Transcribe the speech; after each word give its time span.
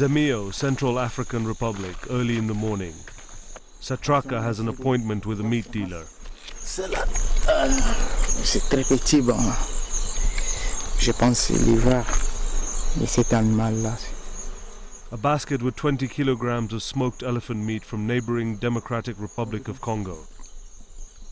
Zemio, 0.00 0.50
Central 0.50 0.98
African 0.98 1.46
Republic, 1.46 1.94
early 2.08 2.38
in 2.38 2.46
the 2.46 2.54
morning. 2.54 2.94
Satraka 3.82 4.42
has 4.42 4.58
an 4.58 4.68
appointment 4.68 5.26
with 5.26 5.40
a 5.40 5.42
meat 5.42 5.70
dealer. 5.70 6.06
Euh, 7.48 7.68
c'est 8.24 8.62
très 8.70 8.82
petit, 8.82 9.20
bon. 9.20 9.36
Je 10.98 11.12
pense 11.12 11.46
que 11.46 11.54
c'est 11.54 11.66
l'hiver 11.66 12.02
de 12.98 13.04
cet 13.04 13.34
animal-là. 13.34 13.94
A 15.12 15.18
basket 15.18 15.60
with 15.60 15.76
20 15.76 16.08
kilograms 16.08 16.72
of 16.72 16.82
smoked 16.82 17.22
elephant 17.22 17.62
meat 17.62 17.84
from 17.84 18.06
neighboring 18.06 18.56
Democratic 18.56 19.16
Republic 19.20 19.68
of 19.68 19.82
Congo. 19.82 20.16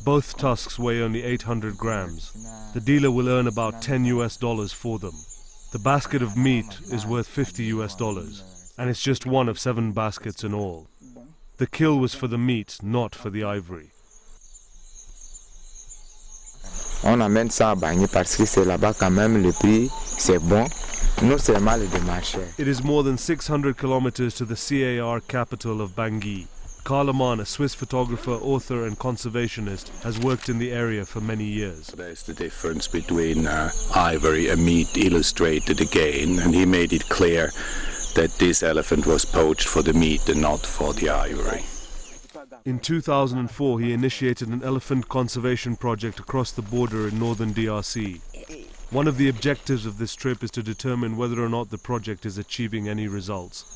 Both 0.05 0.37
tusks 0.37 0.79
weigh 0.79 1.00
only 1.00 1.23
800 1.23 1.79
grams. 1.79 2.35
The 2.75 2.80
dealer 2.80 3.11
will 3.11 3.30
earn 3.30 3.46
about 3.46 3.80
10 3.80 4.05
US 4.05 4.37
dollars 4.37 4.75
for 4.75 4.98
them. 4.98 5.14
The 5.73 5.79
basket 5.79 6.21
of 6.21 6.37
meat 6.37 6.80
is 6.93 7.07
worth 7.07 7.27
50 7.27 7.65
US 7.77 7.95
dollars, 7.95 8.43
and 8.78 8.88
it's 8.88 9.02
just 9.02 9.27
one 9.27 9.48
of 9.48 9.59
seven 9.59 9.92
baskets 9.92 10.45
in 10.45 10.55
all. 10.55 10.87
The 11.56 11.66
kill 11.66 11.98
was 11.98 12.14
for 12.14 12.28
the 12.28 12.38
meat, 12.38 12.78
not 12.82 13.14
for 13.14 13.30
the 13.30 13.42
ivory. 13.42 13.91
On 17.04 17.20
amène 17.20 17.51
ça 17.51 17.70
à 17.70 17.74
Bangui 17.77 18.06
parce 18.12 18.37
que 18.37 18.45
c'est 18.45 18.64
là-bas 18.64 18.95
quand 18.95 19.10
même 19.10 19.42
le 19.42 19.52
prix, 19.52 19.91
c'est 20.18 20.38
bon. 20.38 20.66
Non 21.23 21.38
seulement 21.38 21.77
le 21.77 21.87
démarché. 21.88 22.38
It 22.59 22.68
is 22.68 22.82
more 22.84 23.02
than 23.02 23.16
600 23.16 23.74
kilometers 23.77 24.34
to 24.34 24.45
the 24.45 24.56
CAR 24.56 25.20
capital 25.20 25.80
of 25.80 25.95
Bangui. 25.96 26.46
Karl 26.84 27.09
Ammann, 27.09 27.40
a 27.40 27.45
Swiss 27.45 27.74
photographer, 27.74 28.30
author, 28.30 28.87
and 28.87 28.98
conservationist, 28.98 29.90
has 30.04 30.18
worked 30.20 30.48
in 30.48 30.59
the 30.59 30.73
area 30.73 31.04
for 31.04 31.20
many 31.20 31.45
years. 31.45 31.88
There's 31.88 32.23
the 32.23 32.32
difference 32.34 32.88
between 32.88 33.46
uh, 33.46 33.70
ivory 33.95 34.48
and 34.48 34.65
meat 34.65 34.96
illustrated 34.96 35.80
again, 35.80 36.38
and 36.38 36.54
he 36.54 36.65
made 36.65 36.92
it 36.92 37.09
clear 37.09 37.51
that 38.15 38.30
this 38.39 38.63
elephant 38.63 39.07
was 39.07 39.24
poached 39.24 39.69
for 39.69 39.82
the 39.82 39.93
meat 39.93 40.29
and 40.29 40.41
not 40.41 40.60
for 40.60 40.93
the 40.95 41.09
ivory. 41.09 41.63
In 42.65 42.79
2004, 42.79 43.80
he 43.80 43.93
initiated 43.93 44.49
an 44.49 44.63
elephant 44.63 45.09
conservation 45.09 45.77
project 45.77 46.19
across 46.19 46.51
the 46.52 46.63
border 46.63 47.09
in 47.09 47.19
northern 47.19 47.55
DRC. 47.55 48.21
One 48.91 49.07
of 49.07 49.19
the 49.19 49.29
objectives 49.29 49.87
of 49.87 49.99
this 49.99 50.15
trip 50.15 50.43
is 50.43 50.51
to 50.52 50.63
determine 50.63 51.16
whether 51.16 51.43
or 51.43 51.49
not 51.49 51.71
the 51.71 51.79
project 51.79 52.24
is 52.24 52.38
achieving 52.38 52.88
any 52.88 53.07
results. 53.07 53.74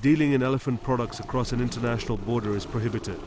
Dealing 0.00 0.32
in 0.32 0.42
elephant 0.42 0.82
products 0.82 1.18
across 1.18 1.52
an 1.52 1.60
international 1.60 2.16
border 2.16 2.56
is 2.56 2.64
prohibited. 2.64 3.20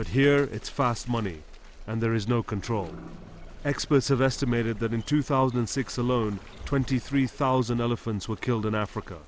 But 0.00 0.08
here 0.08 0.48
it's 0.50 0.70
fast 0.70 1.10
money, 1.10 1.42
and 1.86 2.02
there 2.02 2.14
is 2.14 2.26
no 2.26 2.42
control. 2.42 2.88
Experts 3.66 4.08
have 4.08 4.22
estimated 4.22 4.78
that 4.78 4.94
in 4.94 5.02
2006 5.02 5.98
alone, 5.98 6.40
23,000 6.64 7.82
elephants 7.82 8.26
were 8.26 8.36
killed 8.36 8.64
in 8.64 8.74
Africa. 8.74 9.18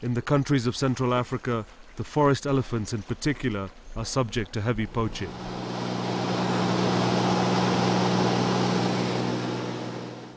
In 0.00 0.14
the 0.14 0.22
countries 0.22 0.66
of 0.66 0.74
Central 0.74 1.12
Africa, 1.12 1.66
the 1.96 2.04
forest 2.04 2.46
elephants 2.46 2.94
in 2.94 3.02
particular 3.02 3.68
are 3.94 4.06
subject 4.06 4.54
to 4.54 4.62
heavy 4.62 4.86
poaching. 4.86 5.28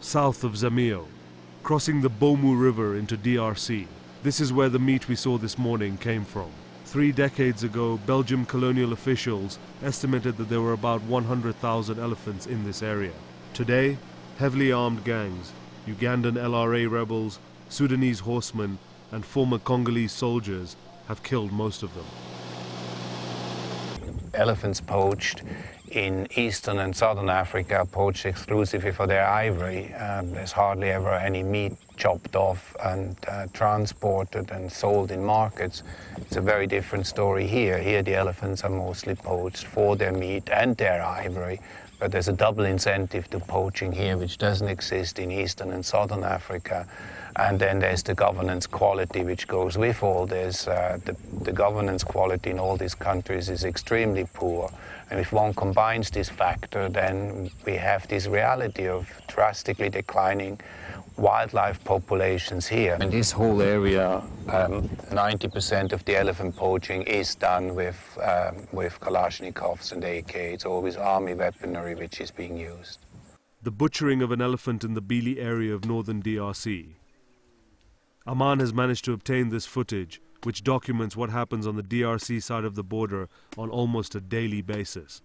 South 0.01 0.43
of 0.43 0.55
Zemio, 0.55 1.05
crossing 1.63 2.01
the 2.01 2.09
Bomu 2.09 2.59
River 2.59 2.97
into 2.97 3.15
DRC, 3.15 3.87
this 4.23 4.41
is 4.41 4.51
where 4.51 4.67
the 4.67 4.77
meat 4.77 5.07
we 5.07 5.15
saw 5.15 5.37
this 5.37 5.57
morning 5.57 5.95
came 5.95 6.25
from. 6.25 6.51
Three 6.95 7.11
decades 7.11 7.61
ago, 7.61 7.97
Belgium 8.05 8.45
colonial 8.45 8.93
officials 8.93 9.59
estimated 9.83 10.37
that 10.37 10.47
there 10.47 10.61
were 10.61 10.71
about 10.71 11.01
100,000 11.01 11.99
elephants 11.99 12.45
in 12.47 12.63
this 12.63 12.81
area. 12.81 13.11
Today, 13.53 13.97
heavily 14.37 14.71
armed 14.71 15.03
gangs, 15.03 15.51
Ugandan 15.85 16.35
LRA 16.35 16.89
rebels, 16.89 17.39
Sudanese 17.67 18.21
horsemen, 18.21 18.77
and 19.11 19.25
former 19.25 19.59
Congolese 19.59 20.13
soldiers 20.13 20.77
have 21.09 21.21
killed 21.21 21.51
most 21.51 21.83
of 21.83 21.93
them. 21.95 22.05
elephants 24.33 24.79
poached 24.79 25.43
in 25.91 26.29
eastern 26.37 26.79
and 26.79 26.95
southern 26.95 27.27
Africa, 27.27 27.85
poached 27.91 28.25
exclusively 28.25 28.93
for 28.93 29.05
their 29.05 29.27
ivory. 29.27 29.93
Um, 29.95 30.31
there's 30.31 30.53
hardly 30.53 30.91
ever 30.91 31.13
any 31.13 31.43
meat 31.43 31.73
chopped 31.97 32.35
off 32.35 32.75
and 32.83 33.15
uh, 33.27 33.47
transported 33.53 34.51
and 34.51 34.71
sold 34.71 35.11
in 35.11 35.23
markets. 35.23 35.83
It's 36.17 36.35
a 36.35 36.41
very 36.41 36.67
different 36.67 37.07
story 37.07 37.47
here. 37.47 37.77
Here, 37.77 38.03
the 38.03 38.15
elephants 38.15 38.63
are 38.63 38.69
mostly 38.69 39.15
poached 39.15 39.65
for 39.65 39.95
their 39.95 40.11
meat 40.11 40.49
and 40.51 40.75
their 40.77 41.03
ivory. 41.03 41.59
But 41.99 42.11
there's 42.11 42.27
a 42.27 42.33
double 42.33 42.65
incentive 42.65 43.29
to 43.29 43.39
poaching 43.39 43.91
here, 43.91 44.17
which 44.17 44.37
doesn't 44.37 44.67
exist 44.67 45.17
in 45.17 45.31
eastern 45.31 45.71
and 45.71 45.85
southern 45.85 46.23
Africa. 46.23 46.87
And 47.37 47.59
then 47.59 47.79
there's 47.79 48.01
the 48.03 48.15
governance 48.15 48.65
quality 48.65 49.23
which 49.23 49.47
goes 49.47 49.77
with 49.77 50.01
all 50.03 50.25
this. 50.25 50.67
Uh, 50.67 50.99
the, 51.03 51.15
the 51.43 51.51
governance 51.51 52.03
quality 52.03 52.49
in 52.49 52.59
all 52.59 52.77
these 52.77 52.95
countries 52.95 53.49
is 53.49 53.65
extremely 53.65 54.25
poor. 54.33 54.71
And 55.09 55.19
if 55.19 55.33
one 55.33 55.53
combines 55.53 56.09
this 56.09 56.29
factor, 56.29 56.87
then 56.87 57.51
we 57.65 57.73
have 57.75 58.07
this 58.07 58.27
reality 58.27 58.87
of 58.87 59.09
drastically 59.27 59.89
declining 59.89 60.59
wildlife 61.17 61.83
populations 61.83 62.67
here. 62.67 62.97
In 62.99 63.09
this 63.09 63.31
whole 63.31 63.61
area, 63.61 64.23
um, 64.49 64.89
90% 65.11 65.91
of 65.91 66.03
the 66.05 66.17
elephant 66.17 66.55
poaching 66.55 67.03
is 67.03 67.35
done 67.35 67.75
with, 67.75 68.17
um, 68.21 68.67
with 68.71 68.99
Kalashnikovs 68.99 69.91
and 69.91 70.03
AK. 70.03 70.35
It's 70.35 70.65
always 70.65 70.95
army 70.95 71.33
weaponry 71.33 71.95
which 71.95 72.19
is 72.19 72.31
being 72.31 72.57
used. 72.57 72.99
The 73.61 73.71
butchering 73.71 74.21
of 74.21 74.31
an 74.31 74.41
elephant 74.41 74.83
in 74.83 74.93
the 74.93 75.01
Bili 75.01 75.37
area 75.37 75.73
of 75.73 75.85
northern 75.85 76.21
DRC. 76.21 76.94
Ammann 78.27 78.59
has 78.59 78.73
managed 78.73 79.05
to 79.05 79.13
obtain 79.13 79.49
this 79.49 79.65
footage, 79.65 80.19
which 80.43 80.63
documents 80.63 81.15
what 81.15 81.29
happens 81.29 81.67
on 81.67 81.75
the 81.75 81.83
DRC 81.83 82.41
side 82.41 82.65
of 82.65 82.75
the 82.75 82.83
border 82.83 83.29
on 83.57 83.69
almost 83.69 84.15
a 84.15 84.21
daily 84.21 84.61
basis. 84.61 85.21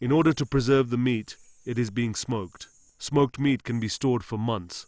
In 0.00 0.12
order 0.12 0.32
to 0.32 0.46
preserve 0.46 0.90
the 0.90 0.98
meat, 0.98 1.36
it 1.64 1.78
is 1.78 1.90
being 1.90 2.14
smoked. 2.14 2.68
Smoked 2.98 3.38
meat 3.38 3.64
can 3.64 3.80
be 3.80 3.88
stored 3.88 4.24
for 4.24 4.38
months. 4.38 4.86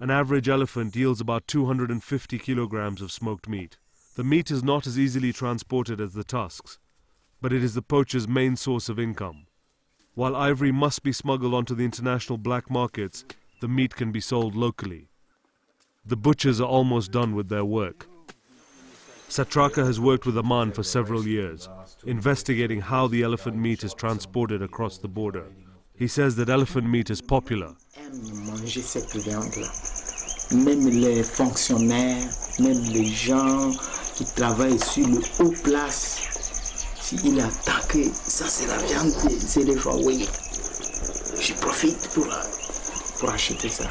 An 0.00 0.10
average 0.10 0.48
elephant 0.48 0.94
yields 0.94 1.20
about 1.20 1.46
250 1.46 2.38
kilograms 2.38 3.00
of 3.00 3.12
smoked 3.12 3.48
meat. 3.48 3.78
The 4.16 4.24
meat 4.24 4.50
is 4.50 4.62
not 4.62 4.86
as 4.86 4.98
easily 4.98 5.32
transported 5.32 6.00
as 6.00 6.12
the 6.12 6.24
tusks, 6.24 6.78
but 7.40 7.52
it 7.52 7.64
is 7.64 7.74
the 7.74 7.82
poacher's 7.82 8.28
main 8.28 8.56
source 8.56 8.88
of 8.88 8.98
income. 8.98 9.46
While 10.14 10.36
ivory 10.36 10.72
must 10.72 11.02
be 11.02 11.12
smuggled 11.12 11.54
onto 11.54 11.74
the 11.74 11.84
international 11.84 12.38
black 12.38 12.70
markets, 12.70 13.24
the 13.60 13.68
meat 13.68 13.96
can 13.96 14.12
be 14.12 14.20
sold 14.20 14.54
locally. 14.54 15.08
The 16.06 16.16
butchers 16.16 16.60
are 16.60 16.68
almost 16.68 17.12
done 17.12 17.34
with 17.34 17.48
their 17.48 17.64
work. 17.64 18.06
Satraka 19.30 19.86
has 19.86 19.98
worked 19.98 20.26
with 20.26 20.36
Ammann 20.36 20.70
for 20.70 20.82
several 20.82 21.26
years, 21.26 21.66
investigating 22.04 22.82
how 22.82 23.08
the 23.08 23.22
elephant 23.22 23.56
meat 23.56 23.82
is 23.82 23.94
transported 23.94 24.60
across 24.60 24.98
the 24.98 25.08
border. 25.08 25.46
He 25.96 26.06
says 26.06 26.36
that 26.36 26.50
elephant 26.50 26.90
meat 26.90 27.08
is 27.08 27.22
popular. 27.22 27.74
Même 30.52 30.86
les 30.90 31.22
fonctionnaires, 31.22 32.28
même 32.60 32.82
les 32.92 33.06
gens 33.06 33.72
qui 34.14 34.24
travaillent 34.26 34.78
sur 34.78 35.08
le 35.08 35.22
haut 35.40 35.54
place, 35.62 36.18
s'il 37.00 37.40
attend 37.40 37.80
que 37.88 38.04
ça 38.04 38.46
c'est 38.46 38.66
la 38.66 38.76
viande 38.76 39.14
des 39.26 39.58
éléphants, 39.58 39.98
oui, 40.04 40.28
je 41.40 41.54
profite 41.54 42.10
pour, 42.12 42.28
pour 43.18 43.30
acheter 43.30 43.70
ça. 43.70 43.88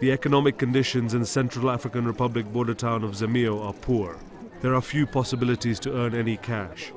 The 0.00 0.10
economic 0.12 0.58
conditions 0.58 1.14
in 1.14 1.24
Central 1.24 1.70
African 1.70 2.04
Republic 2.06 2.46
border 2.52 2.74
town 2.74 3.04
of 3.04 3.12
Zemio 3.12 3.64
are 3.64 3.72
poor. 3.72 4.16
There 4.60 4.74
are 4.74 4.80
few 4.82 5.06
possibilities 5.06 5.78
to 5.80 5.96
earn 5.96 6.14
any 6.14 6.36
cash. 6.36 6.92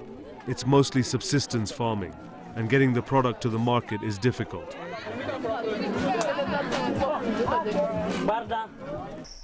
It's 0.48 0.66
mostly 0.66 1.04
subsistence 1.04 1.72
farming, 1.72 2.14
and 2.56 2.70
getting 2.70 2.94
the 2.94 3.02
product 3.02 3.42
to 3.42 3.50
the 3.50 3.60
market 3.60 4.02
is 4.04 4.18
difficult. 4.18 4.76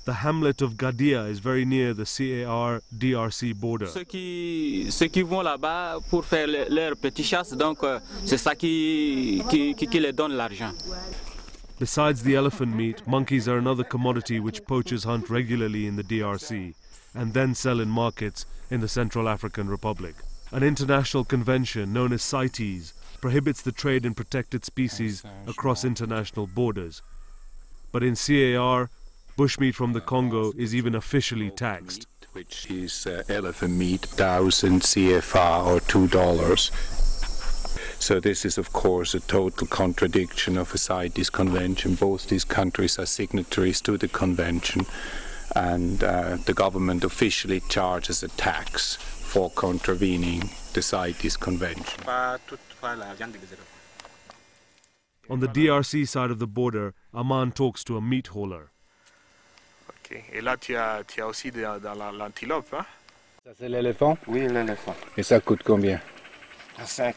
The 0.06 0.14
hamlet 0.14 0.62
of 0.62 0.74
Gadia 0.76 1.30
is 1.30 1.40
very 1.40 1.66
near 1.66 1.94
the 1.94 2.06
CAR 2.06 2.82
DRC 2.98 3.54
border. 3.60 3.88
Ceux 3.88 4.06
qui, 4.06 4.88
ceux 4.90 5.08
qui. 5.08 5.24
Besides 11.80 12.24
the 12.24 12.36
elephant 12.36 12.76
meat, 12.76 13.08
monkeys 13.08 13.48
are 13.48 13.58
another 13.58 13.86
commodity 13.86 14.42
which 14.42 14.66
poachers 14.66 15.06
hunt 15.06 15.30
regularly 15.30 15.88
in 15.88 15.96
the 15.96 16.04
DRC 16.04 16.76
and 17.16 17.34
then 17.34 17.56
sell 17.56 17.80
in 17.80 17.88
markets 17.88 18.46
in 18.70 18.82
the 18.82 18.90
Central 18.90 19.30
African 19.30 19.70
Republic. 19.70 20.16
An 20.52 20.62
international 20.62 21.24
convention 21.24 21.94
known 21.94 22.12
as 22.12 22.22
CITES 22.22 22.94
prohibits 23.22 23.62
the 23.62 23.72
trade 23.72 24.06
in 24.06 24.14
protected 24.14 24.66
species 24.66 25.24
across 25.48 25.86
international 25.86 26.48
borders. 26.48 27.02
But 27.94 28.04
in 28.04 28.16
CAR, 28.16 28.90
bushmeat 29.38 29.74
from 29.74 29.94
the 29.94 30.02
Congo 30.02 30.52
is 30.58 30.76
even 30.76 30.96
officially 30.96 31.50
taxed. 31.50 32.08
Which 32.34 32.70
is 32.70 33.08
uh, 33.08 33.24
elephant 33.30 33.76
meat, 33.76 34.06
1000 34.06 34.82
CFA 34.82 35.66
or 35.66 35.80
$2. 35.80 37.29
So 38.00 38.20
this 38.20 38.46
is, 38.46 38.58
of 38.58 38.72
course, 38.72 39.14
a 39.14 39.20
total 39.20 39.68
contradiction 39.68 40.58
of 40.58 40.74
a 40.74 40.78
CITES 40.78 41.30
convention. 41.30 41.96
Both 41.96 42.28
these 42.30 42.46
countries 42.46 42.98
are 42.98 43.06
signatories 43.06 43.82
to 43.82 43.98
the 43.98 44.08
convention, 44.08 44.86
and 45.56 46.02
uh, 46.04 46.38
the 46.46 46.54
government 46.54 47.04
officially 47.04 47.60
charges 47.70 48.24
a 48.24 48.30
tax 48.30 48.96
for 48.96 49.50
contravening 49.52 50.50
the 50.74 50.82
CITES 50.82 51.36
convention. 51.38 52.02
On 55.30 55.40
the 55.42 55.48
DRC 55.48 56.08
side 56.08 56.32
of 56.32 56.40
the 56.40 56.48
border, 56.48 56.94
Ammann 57.14 57.52
talks 57.54 57.84
to 57.84 57.98
a 57.98 58.02
meat 58.02 58.28
hauler. 58.28 58.72
Ok. 59.90 60.24
Et 60.34 60.42
là, 60.42 60.56
tu 60.58 60.76
as, 60.76 61.04
tu 61.06 61.22
as 61.22 61.28
aussi 61.28 61.52
de, 61.52 61.62
dans 61.80 61.94
la- 61.96 62.12
l'antilope, 62.12 62.74
hein 62.74 62.86
Ça, 63.46 63.52
c'est 63.60 63.70
l'éléphant 63.70 64.18
Oui, 64.28 64.48
l'éléphant. 64.48 64.96
Et 65.18 65.22
ça 65.24 65.40
coûte 65.40 65.62
combien 65.64 66.00
À 66.80 66.86
5. 66.88 67.16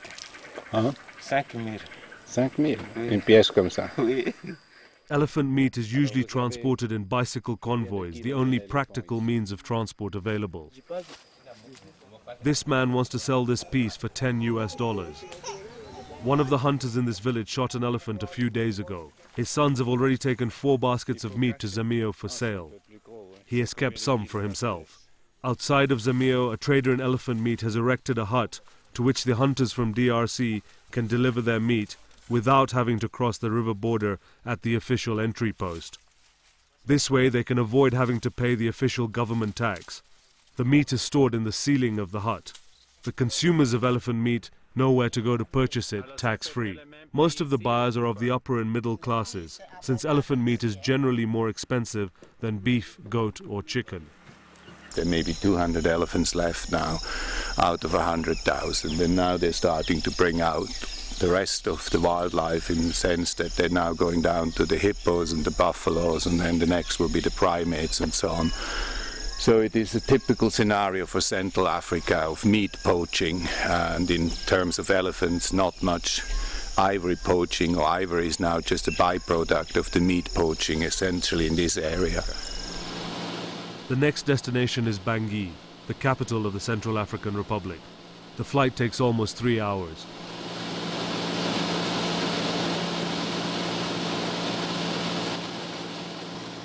Hein 0.73 0.95
5 1.19 1.53
000. 1.53 1.79
5 2.27 2.57
000 2.57 2.81
Une 2.97 3.21
pièce 3.21 3.51
comme 3.51 3.71
ça. 3.71 3.91
Oui. 3.99 4.33
Elephant 5.11 5.51
meat 5.51 5.77
is 5.77 5.93
usually 5.93 6.25
transported 6.25 6.91
in 6.91 7.05
bicycle 7.05 7.57
convoys, 7.59 8.23
the 8.23 8.33
only 8.33 8.59
practical 8.59 9.21
means 9.21 9.53
of 9.53 9.63
transport 9.63 10.15
available. 10.15 10.73
This 12.43 12.67
man 12.67 12.93
wants 12.93 13.11
to 13.11 13.19
sell 13.19 13.45
this 13.45 13.63
piece 13.63 13.95
for 13.95 14.09
10 14.09 14.41
US 14.41 14.75
dollars. 14.75 15.23
One 16.23 16.41
of 16.41 16.49
the 16.49 16.59
hunters 16.59 16.97
in 16.97 17.05
this 17.05 17.19
village 17.19 17.49
shot 17.49 17.75
an 17.75 17.85
elephant 17.85 18.23
a 18.23 18.27
few 18.27 18.49
days 18.49 18.79
ago. 18.79 19.13
His 19.37 19.51
sons 19.51 19.79
have 19.81 19.89
already 19.89 20.17
taken 20.17 20.51
four 20.51 20.79
baskets 20.79 21.25
of 21.25 21.37
meat 21.37 21.59
to 21.59 21.67
Zemio 21.67 22.15
for 22.15 22.29
sale. 22.29 22.71
He 23.45 23.59
has 23.59 23.75
kept 23.75 23.99
some 23.99 24.25
for 24.25 24.41
himself. 24.41 25.09
Outside 25.45 25.91
of 25.91 25.99
Zemio, 25.99 26.53
a 26.53 26.57
trader 26.57 26.95
in 26.95 27.01
elephant 27.01 27.41
meat 27.41 27.61
has 27.63 27.77
erected 27.77 28.17
a 28.17 28.27
hut 28.27 28.61
to 28.95 29.03
which 29.03 29.25
the 29.25 29.37
hunters 29.37 29.73
from 29.73 29.95
DRC 29.95 30.63
can 30.91 31.07
deliver 31.07 31.41
their 31.41 31.61
meat 31.61 31.97
without 32.29 32.71
having 32.71 32.99
to 32.99 33.09
cross 33.09 33.39
the 33.39 33.51
river 33.51 33.75
border 33.75 34.19
at 34.45 34.63
the 34.63 34.75
official 34.75 35.21
entry 35.21 35.53
post. 35.53 35.99
This 36.85 37.11
way, 37.11 37.29
they 37.29 37.45
can 37.45 37.59
avoid 37.59 37.95
having 37.95 38.21
to 38.21 38.31
pay 38.31 38.55
the 38.55 38.69
official 38.69 39.07
government 39.07 39.57
tax. 39.57 40.03
The 40.57 40.65
meat 40.65 40.93
is 40.93 41.01
stored 41.01 41.35
in 41.35 41.45
the 41.45 41.53
ceiling 41.53 41.99
of 41.99 42.11
the 42.11 42.21
hut. 42.21 42.53
The 43.05 43.13
consumers 43.13 43.73
of 43.73 43.85
elephant 43.85 44.19
meat 44.21 44.51
know 44.75 44.91
where 44.91 45.11
to 45.11 45.21
go 45.21 45.37
to 45.37 45.45
purchase 45.45 45.93
it 45.93 46.17
tax 46.17 46.49
free. 46.49 46.79
Most 47.13 47.41
of 47.41 47.51
the 47.51 47.59
buyers 47.59 47.97
are 47.97 48.07
of 48.07 48.19
the 48.19 48.31
upper 48.31 48.61
and 48.61 48.73
middle 48.73 48.97
classes, 48.97 49.61
since 49.81 50.05
elephant 50.05 50.43
meat 50.43 50.65
is 50.65 50.77
generally 50.77 51.27
more 51.27 51.49
expensive 51.49 52.11
than 52.41 52.59
beef, 52.59 52.99
goat, 53.09 53.41
or 53.47 53.63
chicken. 53.63 54.07
There 54.93 55.05
may 55.05 55.23
be 55.23 55.35
200 55.35 55.87
elephants 55.87 56.35
left 56.35 56.71
now 56.71 57.01
out 57.59 57.85
of 57.85 57.95
100,000, 57.95 59.01
and 59.01 59.17
now 59.17 59.37
they're 59.37 59.53
starting 59.53 60.01
to 60.03 60.11
bring 60.11 60.41
out 60.41 60.69
the 61.19 61.29
rest 61.29 61.69
of 61.69 61.89
the 61.91 62.01
wildlife 62.01 62.71
in 62.71 62.89
the 62.89 62.95
sense 62.95 63.35
that 63.35 63.53
they're 63.53 63.69
now 63.69 63.93
going 63.93 64.23
down 64.23 64.51
to 64.53 64.65
the 64.65 64.79
hippos 64.79 65.33
and 65.33 65.45
the 65.45 65.51
buffaloes, 65.51 66.27
and 66.27 66.41
then 66.41 66.59
the 66.59 66.67
next 66.67 66.99
will 66.99 67.09
be 67.09 67.21
the 67.21 67.31
primates 67.31 68.01
and 68.01 68.13
so 68.13 68.29
on. 68.29 68.51
So 69.39 69.61
it 69.61 69.75
is 69.75 69.95
a 69.95 70.01
typical 70.01 70.51
scenario 70.51 71.07
for 71.07 71.21
Central 71.21 71.67
Africa 71.67 72.19
of 72.19 72.45
meat 72.45 72.77
poaching, 72.85 73.49
and 73.65 74.11
in 74.11 74.31
terms 74.47 74.79
of 74.79 74.91
elephants, 74.91 75.53
not 75.53 75.83
much 75.83 76.23
ivory 76.79 77.17
poaching, 77.17 77.77
or 77.77 77.85
ivory 77.85 78.27
is 78.27 78.41
now 78.41 78.61
just 78.61 78.89
a 78.89 78.93
byproduct 78.93 79.77
of 79.77 79.91
the 79.91 80.01
meat 80.01 80.33
poaching 80.35 80.83
essentially 80.83 81.47
in 81.47 81.57
this 81.57 81.77
area. 81.77 82.25
The 83.93 83.99
next 83.99 84.23
destination 84.23 84.89
is 84.89 84.99
Bangui, 84.99 85.51
the 85.87 85.93
capital 85.93 86.47
of 86.47 86.55
the 86.55 86.61
Central 86.61 86.99
African 86.99 87.37
Republic. 87.37 87.79
The 88.39 88.43
flight 88.43 88.75
takes 88.75 89.03
almost 89.03 89.37
three 89.37 89.61
hours. 89.61 90.07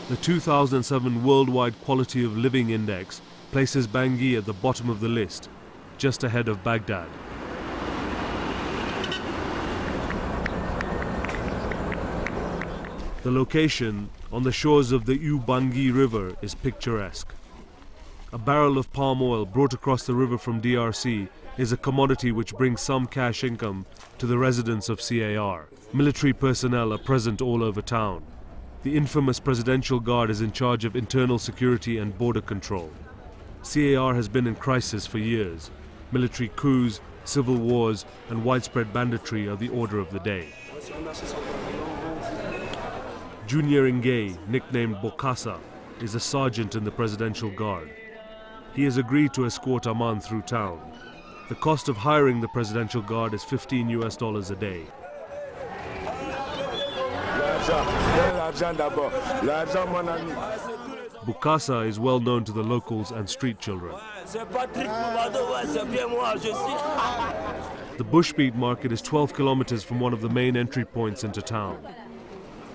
The 0.08 0.16
2007 0.16 1.22
Worldwide 1.26 1.76
Quality 1.84 2.24
of 2.24 2.38
Living 2.38 2.70
Index 2.70 3.20
places 3.52 3.90
Bangui 3.90 4.38
at 4.38 4.46
the 4.46 4.54
bottom 4.54 4.90
of 4.90 5.02
the 5.02 5.10
list, 5.10 5.50
just 5.98 6.24
ahead 6.24 6.48
of 6.48 6.64
Baghdad. 6.64 7.10
The 13.28 13.34
location, 13.34 14.10
on 14.32 14.44
the 14.44 14.54
shores 14.54 14.94
of 14.94 15.04
the 15.04 15.20
Ubangi 15.20 15.94
River, 15.94 16.38
is 16.42 16.56
picturesque. 16.56 17.36
A 18.32 18.38
barrel 18.38 18.78
of 18.78 18.94
palm 18.94 19.22
oil 19.22 19.46
brought 19.46 19.74
across 19.74 20.04
the 20.04 20.14
river 20.14 20.38
from 20.38 20.62
DRC 20.62 21.28
is 21.58 21.74
a 21.74 21.76
commodity 21.76 22.32
which 22.32 22.56
brings 22.56 22.80
some 22.80 23.06
cash 23.06 23.44
income 23.44 23.86
to 24.18 24.28
the 24.28 24.38
residents 24.38 24.88
of 24.88 25.02
CAR. 25.02 25.68
Military 25.92 26.32
personnel 26.32 26.94
are 26.94 26.98
present 26.98 27.42
all 27.42 27.66
over 27.66 27.82
town. 27.82 28.24
The 28.84 28.96
infamous 28.96 29.42
Presidential 29.42 30.00
Guard 30.00 30.30
is 30.30 30.40
in 30.40 30.54
charge 30.54 30.86
of 30.86 30.96
internal 30.96 31.38
security 31.38 31.98
and 31.98 32.18
border 32.18 32.40
control. 32.40 32.90
CAR 33.62 34.16
has 34.16 34.30
been 34.30 34.48
in 34.48 34.56
crisis 34.56 35.06
for 35.06 35.18
years. 35.18 35.70
Military 36.14 36.50
coups, 36.56 37.02
civil 37.26 37.58
wars, 37.58 38.06
and 38.30 38.46
widespread 38.46 38.94
banditry 38.94 39.50
are 39.50 39.58
the 39.58 39.68
order 39.68 40.00
of 40.00 40.12
the 40.12 40.20
day. 40.20 40.48
Junior 43.48 43.90
Ngay, 43.90 44.38
nicknamed 44.50 44.98
Bokassa, 44.98 45.58
is 46.02 46.16
a 46.16 46.20
sergeant 46.20 46.76
in 46.76 46.84
the 46.84 46.92
Presidential 46.92 47.50
Guard. 47.50 47.90
He 48.74 48.84
has 48.84 48.98
agreed 48.98 49.34
to 49.36 49.46
escort 49.46 49.84
Ammann 49.84 50.22
through 50.22 50.42
town. 50.42 50.82
The 51.48 51.56
cost 51.56 51.88
of 51.88 51.96
hiring 51.96 52.42
the 52.42 52.50
Presidential 52.50 53.02
Guard 53.02 53.34
is 53.34 53.46
15 53.46 53.88
US 54.02 54.18
dollars 54.18 54.52
a 54.52 54.56
day. 54.58 54.82
Bokassa 61.26 61.88
is 61.88 62.00
well 62.00 62.20
known 62.20 62.44
to 62.44 62.52
the 62.52 62.64
locals 62.64 63.12
and 63.12 63.30
street 63.30 63.60
children. 63.60 63.96
The 67.98 68.04
bushmeat 68.04 68.56
market 68.56 68.92
is 68.92 69.02
12 69.02 69.34
kilometers 69.34 69.86
from 69.86 70.02
one 70.02 70.12
of 70.12 70.20
the 70.20 70.30
main 70.30 70.58
entry 70.58 70.84
points 70.84 71.24
into 71.24 71.42
town. 71.42 71.78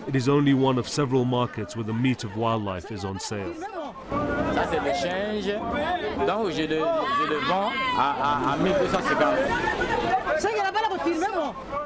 It 0.09 0.17
is 0.17 0.29
only 0.29 0.55
one 0.55 0.79
of 0.79 0.89
several 0.89 1.25
markets 1.25 1.77
where 1.77 1.85
the 1.85 1.93
meat 1.93 2.25
of 2.25 2.37
wildlife 2.37 2.91
is 2.91 3.05
on 3.05 3.19
sale. 3.21 3.55
Ça, 4.55 4.65
c'est 4.71 4.81
le 4.81 4.93
change. 4.93 5.47
Donc, 6.27 6.51
je 6.51 6.63
le, 6.63 6.79
je 6.79 7.31
le 7.31 7.39
vends 7.49 7.71
à, 7.99 8.51
à, 8.51 8.53
à 8.53 8.57
1250. 8.57 9.23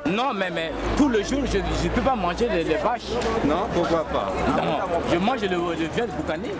Non, 0.06 0.32
mais, 0.34 0.50
mais 0.50 0.72
tout 0.96 1.08
le 1.08 1.22
jour, 1.22 1.42
je 1.46 1.58
ne 1.58 1.88
peux 1.94 2.00
pas 2.00 2.14
manger 2.16 2.48
les, 2.48 2.64
les 2.64 2.76
vaches. 2.76 3.10
Non, 3.44 3.66
pourquoi 3.74 4.04
pas 4.04 4.32
Non, 4.56 4.78
je 5.12 5.18
mange 5.18 5.42
le, 5.42 5.48
le 5.48 5.86
viande 5.94 6.10
boucanée. 6.16 6.52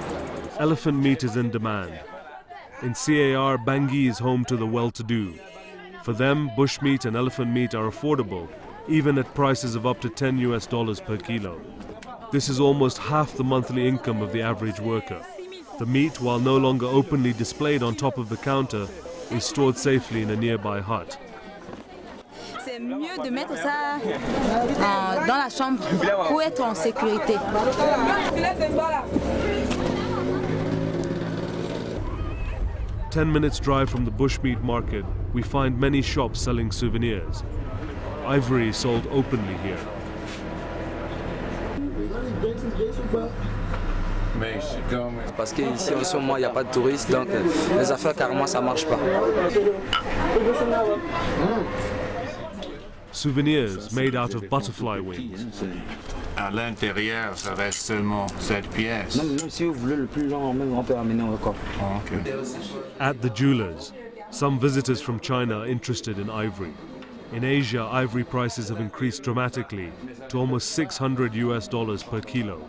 Elephant 0.61 0.93
meat 0.93 1.23
is 1.23 1.37
in 1.37 1.51
demand. 1.51 1.91
In 2.83 2.93
CAR, 2.93 3.57
Bangui 3.59 4.09
is 4.11 4.19
home 4.19 4.45
to 4.45 4.57
the 4.57 4.67
well 4.67 4.91
to 4.91 5.03
do. 5.03 5.33
For 6.03 6.13
them, 6.13 6.51
bushmeat 6.57 7.05
and 7.07 7.17
elephant 7.17 7.51
meat 7.53 7.75
are 7.75 7.89
affordable, 7.89 8.47
even 8.89 9.19
at 9.19 9.35
prices 9.35 9.75
of 9.75 9.87
up 9.87 10.01
to 10.01 10.09
10 10.09 10.39
US 10.39 10.67
dollars 10.67 11.01
per 11.01 11.17
kilo. 11.17 11.61
This 12.33 12.49
is 12.49 12.61
almost 12.61 12.99
half 12.99 13.33
the 13.37 13.45
monthly 13.45 13.87
income 13.87 14.21
of 14.23 14.33
the 14.33 14.43
average 14.43 14.81
worker. 14.81 15.21
The 15.79 15.87
meat, 15.87 16.21
while 16.21 16.39
no 16.41 16.57
longer 16.57 16.87
openly 16.87 17.33
displayed 17.33 17.83
on 17.83 17.95
top 17.95 18.19
of 18.19 18.29
the 18.29 18.37
counter, 18.37 18.87
is 19.31 19.45
stored 19.45 19.77
safely 19.77 20.23
in 20.23 20.31
a 20.31 20.37
nearby 20.37 20.81
hut. 20.81 21.19
C'est 22.65 22.79
mieux 22.81 23.17
de 23.25 23.31
mettre 23.31 23.57
ça 23.57 23.99
en- 24.81 25.27
dans 25.27 25.39
la 25.39 25.49
chambre 25.49 25.83
pour 26.29 26.43
être 26.43 26.61
en 26.63 26.75
sécurité. 26.75 27.35
Ten 33.11 33.33
minutes 33.33 33.59
drive 33.61 33.89
from 33.89 34.05
the 34.05 34.11
bushmeat 34.11 34.63
market, 34.63 35.05
we 35.33 35.43
find 35.43 35.79
many 35.81 36.03
shops 36.03 36.41
selling 36.41 36.71
souvenirs. 36.71 37.43
Ivory 38.27 38.69
is 38.71 38.77
sold 38.77 39.07
openly 39.13 39.55
here. 39.63 39.79
Parce 45.37 45.53
qu'ici 45.53 45.95
en 45.95 46.05
ce 46.05 46.17
moment 46.17 46.37
il 46.37 46.41
n'y 46.41 46.45
a 46.45 46.51
pas 46.51 46.65
de 46.65 46.71
touristes, 46.71 47.11
donc 47.11 47.29
euh, 47.31 47.43
les 47.79 47.91
affaires 47.91 48.15
carrément 48.15 48.47
ça 48.47 48.61
marche 48.61 48.85
pas. 48.87 48.97
Mm. 48.97 49.01
Souvenirs 53.13 53.93
made 53.93 54.15
out 54.15 54.35
of 54.35 54.49
butterfly 54.51 55.01
wings. 55.01 55.47
À 56.37 56.51
l'intérieur, 56.51 57.39
ça 57.39 57.55
reste 57.55 57.81
seulement 57.81 58.27
cette 58.41 58.69
pièce. 58.69 59.17
Non, 59.17 59.25
même 59.25 59.49
si 59.49 59.65
vous 59.65 59.73
voulez 59.73 59.97
le 59.97 60.05
plus 60.05 60.29
long, 60.29 60.53
même 60.53 60.77
on 60.77 60.83
peut 60.83 60.97
amener 60.97 61.23
encore. 61.23 61.55
At 63.01 63.15
the 63.23 63.35
jewelers, 63.35 63.93
some 64.31 64.59
visitors 64.59 65.01
from 65.01 65.19
China 65.19 65.61
are 65.61 65.67
interested 65.67 66.19
in 66.19 66.29
ivory. 66.29 66.73
In 67.33 67.45
Asia, 67.45 67.89
ivory 67.91 68.25
prices 68.25 68.69
have 68.69 68.81
increased 68.81 69.23
dramatically 69.23 69.93
to 70.29 70.39
almost 70.39 70.71
600 70.71 71.35
US 71.35 71.67
dollars 71.69 72.03
per 72.03 72.21
kilo. 72.21 72.61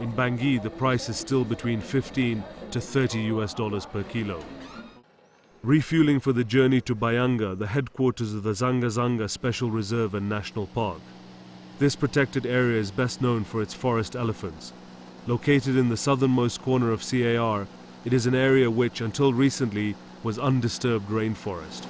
In 0.00 0.12
Bangui, 0.12 0.62
the 0.62 0.70
price 0.70 1.08
is 1.08 1.16
still 1.16 1.44
between 1.44 1.80
15 1.80 2.42
to 2.70 2.80
30 2.80 3.18
US 3.34 3.54
dollars 3.54 3.86
per 3.86 4.02
kilo. 4.02 4.42
refueling 5.62 6.20
for 6.20 6.32
the 6.32 6.44
journey 6.44 6.80
to 6.80 6.94
Bayanga, 6.94 7.58
the 7.58 7.66
headquarters 7.66 8.32
of 8.32 8.44
the 8.44 8.52
Dzanga-Sangha 8.52 9.28
Special 9.28 9.68
Reserve 9.68 10.14
and 10.14 10.28
National 10.28 10.68
Park. 10.68 11.00
This 11.80 11.96
protected 11.96 12.46
area 12.46 12.78
is 12.78 12.92
best 12.92 13.20
known 13.20 13.42
for 13.42 13.60
its 13.60 13.74
forest 13.74 14.14
elephants. 14.14 14.72
Located 15.26 15.76
in 15.76 15.88
the 15.88 15.96
southernmost 15.96 16.62
corner 16.62 16.92
of 16.92 17.02
CAR, 17.02 17.66
it 18.04 18.12
is 18.12 18.26
an 18.26 18.34
area 18.36 18.70
which, 18.70 19.00
until 19.00 19.32
recently, 19.32 19.96
was 20.22 20.38
undisturbed 20.38 21.10
rainforest. 21.10 21.84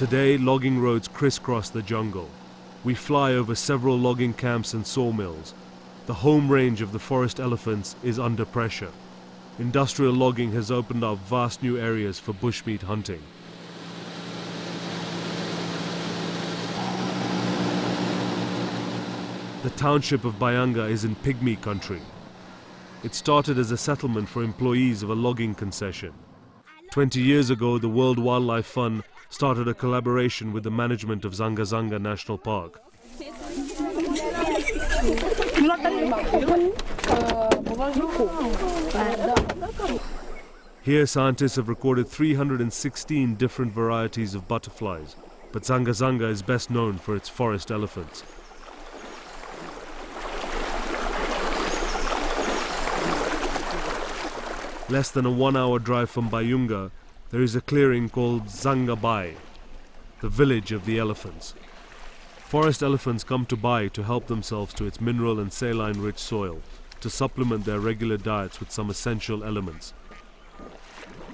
Today, 0.00 0.38
logging 0.38 0.78
roads 0.78 1.08
crisscross 1.08 1.68
the 1.68 1.82
jungle. 1.82 2.30
We 2.84 2.94
fly 2.94 3.34
over 3.34 3.54
several 3.54 3.98
logging 3.98 4.32
camps 4.32 4.72
and 4.72 4.86
sawmills. 4.86 5.52
The 6.06 6.14
home 6.14 6.50
range 6.50 6.80
of 6.80 6.92
the 6.92 6.98
forest 6.98 7.38
elephants 7.38 7.96
is 8.02 8.18
under 8.18 8.46
pressure. 8.46 8.92
Industrial 9.58 10.14
logging 10.14 10.52
has 10.52 10.70
opened 10.70 11.04
up 11.04 11.18
vast 11.18 11.62
new 11.62 11.76
areas 11.76 12.18
for 12.18 12.32
bushmeat 12.32 12.80
hunting. 12.80 13.22
The 19.62 19.76
township 19.76 20.24
of 20.24 20.38
Bayanga 20.38 20.88
is 20.88 21.04
in 21.04 21.14
pygmy 21.14 21.60
country. 21.60 22.00
It 23.04 23.14
started 23.14 23.58
as 23.58 23.70
a 23.70 23.76
settlement 23.76 24.30
for 24.30 24.42
employees 24.42 25.02
of 25.02 25.10
a 25.10 25.14
logging 25.14 25.54
concession. 25.54 26.14
20 26.90 27.20
years 27.22 27.50
ago, 27.50 27.78
the 27.78 27.88
World 27.88 28.18
Wildlife 28.18 28.66
Fund 28.66 29.04
started 29.28 29.68
a 29.68 29.74
collaboration 29.74 30.52
with 30.52 30.64
the 30.64 30.72
management 30.72 31.24
of 31.24 31.34
Dzanga-Sangha 31.34 32.00
National 32.00 32.36
Park. 32.36 32.80
Here, 40.82 41.06
scientists 41.06 41.56
have 41.56 41.68
recorded 41.68 42.08
316 42.08 43.34
different 43.36 43.72
varieties 43.72 44.34
of 44.34 44.48
butterflies, 44.48 45.14
but 45.52 45.62
Dzanga-Sangha 45.62 46.28
is 46.28 46.42
best 46.42 46.70
known 46.70 46.98
for 46.98 47.14
its 47.14 47.28
forest 47.28 47.70
elephants. 47.70 48.24
Less 54.90 55.12
than 55.12 55.24
a 55.24 55.30
one 55.30 55.56
hour 55.56 55.78
drive 55.78 56.10
from 56.10 56.28
Bayanga, 56.28 56.90
there 57.30 57.42
is 57.42 57.54
a 57.54 57.60
clearing 57.60 58.08
called 58.08 58.46
Dzanga 58.46 59.00
Bai, 59.00 59.36
the 60.20 60.28
village 60.28 60.72
of 60.72 60.84
the 60.84 60.98
elephants. 60.98 61.54
Forest 62.38 62.82
elephants 62.82 63.22
come 63.22 63.46
to 63.46 63.56
Bai 63.56 63.86
to 63.86 64.02
help 64.02 64.26
themselves 64.26 64.74
to 64.74 64.86
its 64.86 65.00
mineral 65.00 65.38
and 65.38 65.52
saline 65.52 66.00
rich 66.00 66.18
soil, 66.18 66.60
to 67.00 67.08
supplement 67.08 67.66
their 67.66 67.78
regular 67.78 68.16
diets 68.16 68.58
with 68.58 68.72
some 68.72 68.90
essential 68.90 69.44
elements. 69.44 69.94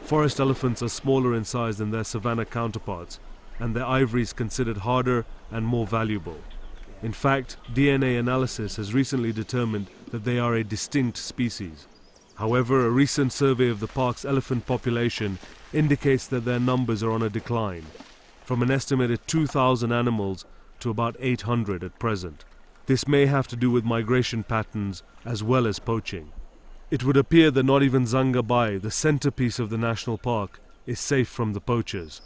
Forest 0.02 0.38
elephants 0.38 0.82
are 0.82 0.90
smaller 0.90 1.34
in 1.34 1.46
size 1.46 1.78
than 1.78 1.92
their 1.92 2.04
savanna 2.04 2.44
counterparts, 2.44 3.18
and 3.58 3.74
their 3.74 3.86
ivory 3.86 4.20
is 4.20 4.34
considered 4.34 4.76
harder 4.76 5.24
and 5.50 5.64
more 5.64 5.86
valuable. 5.86 6.36
In 7.02 7.14
fact, 7.14 7.56
DNA 7.72 8.20
analysis 8.20 8.76
has 8.76 8.92
recently 8.92 9.32
determined 9.32 9.86
that 10.10 10.24
they 10.24 10.38
are 10.38 10.54
a 10.54 10.62
distinct 10.62 11.16
species. 11.16 11.86
However, 12.36 12.86
a 12.86 12.90
recent 12.90 13.32
survey 13.32 13.68
of 13.68 13.80
the 13.80 13.86
park's 13.86 14.24
elephant 14.24 14.66
population 14.66 15.38
indicates 15.72 16.26
that 16.26 16.44
their 16.44 16.60
numbers 16.60 17.02
are 17.02 17.10
on 17.10 17.22
a 17.22 17.30
decline, 17.30 17.86
from 18.44 18.62
an 18.62 18.70
estimated 18.70 19.26
2,000 19.26 19.90
animals 19.90 20.44
to 20.80 20.90
about 20.90 21.16
800 21.18 21.82
at 21.82 21.98
present. 21.98 22.44
This 22.86 23.08
may 23.08 23.26
have 23.26 23.48
to 23.48 23.56
do 23.56 23.70
with 23.70 23.84
migration 23.84 24.44
patterns 24.44 25.02
as 25.24 25.42
well 25.42 25.66
as 25.66 25.78
poaching. 25.78 26.30
It 26.90 27.02
would 27.02 27.16
appear 27.16 27.50
that 27.50 27.64
not 27.64 27.82
even 27.82 28.04
Dzanga 28.04 28.46
Bai, 28.46 28.76
the 28.76 28.90
centerpiece 28.90 29.58
of 29.58 29.70
the 29.70 29.78
national 29.78 30.18
park, 30.18 30.60
is 30.86 31.00
safe 31.00 31.28
from 31.28 31.52
the 31.52 31.60
poachers. 31.60 32.20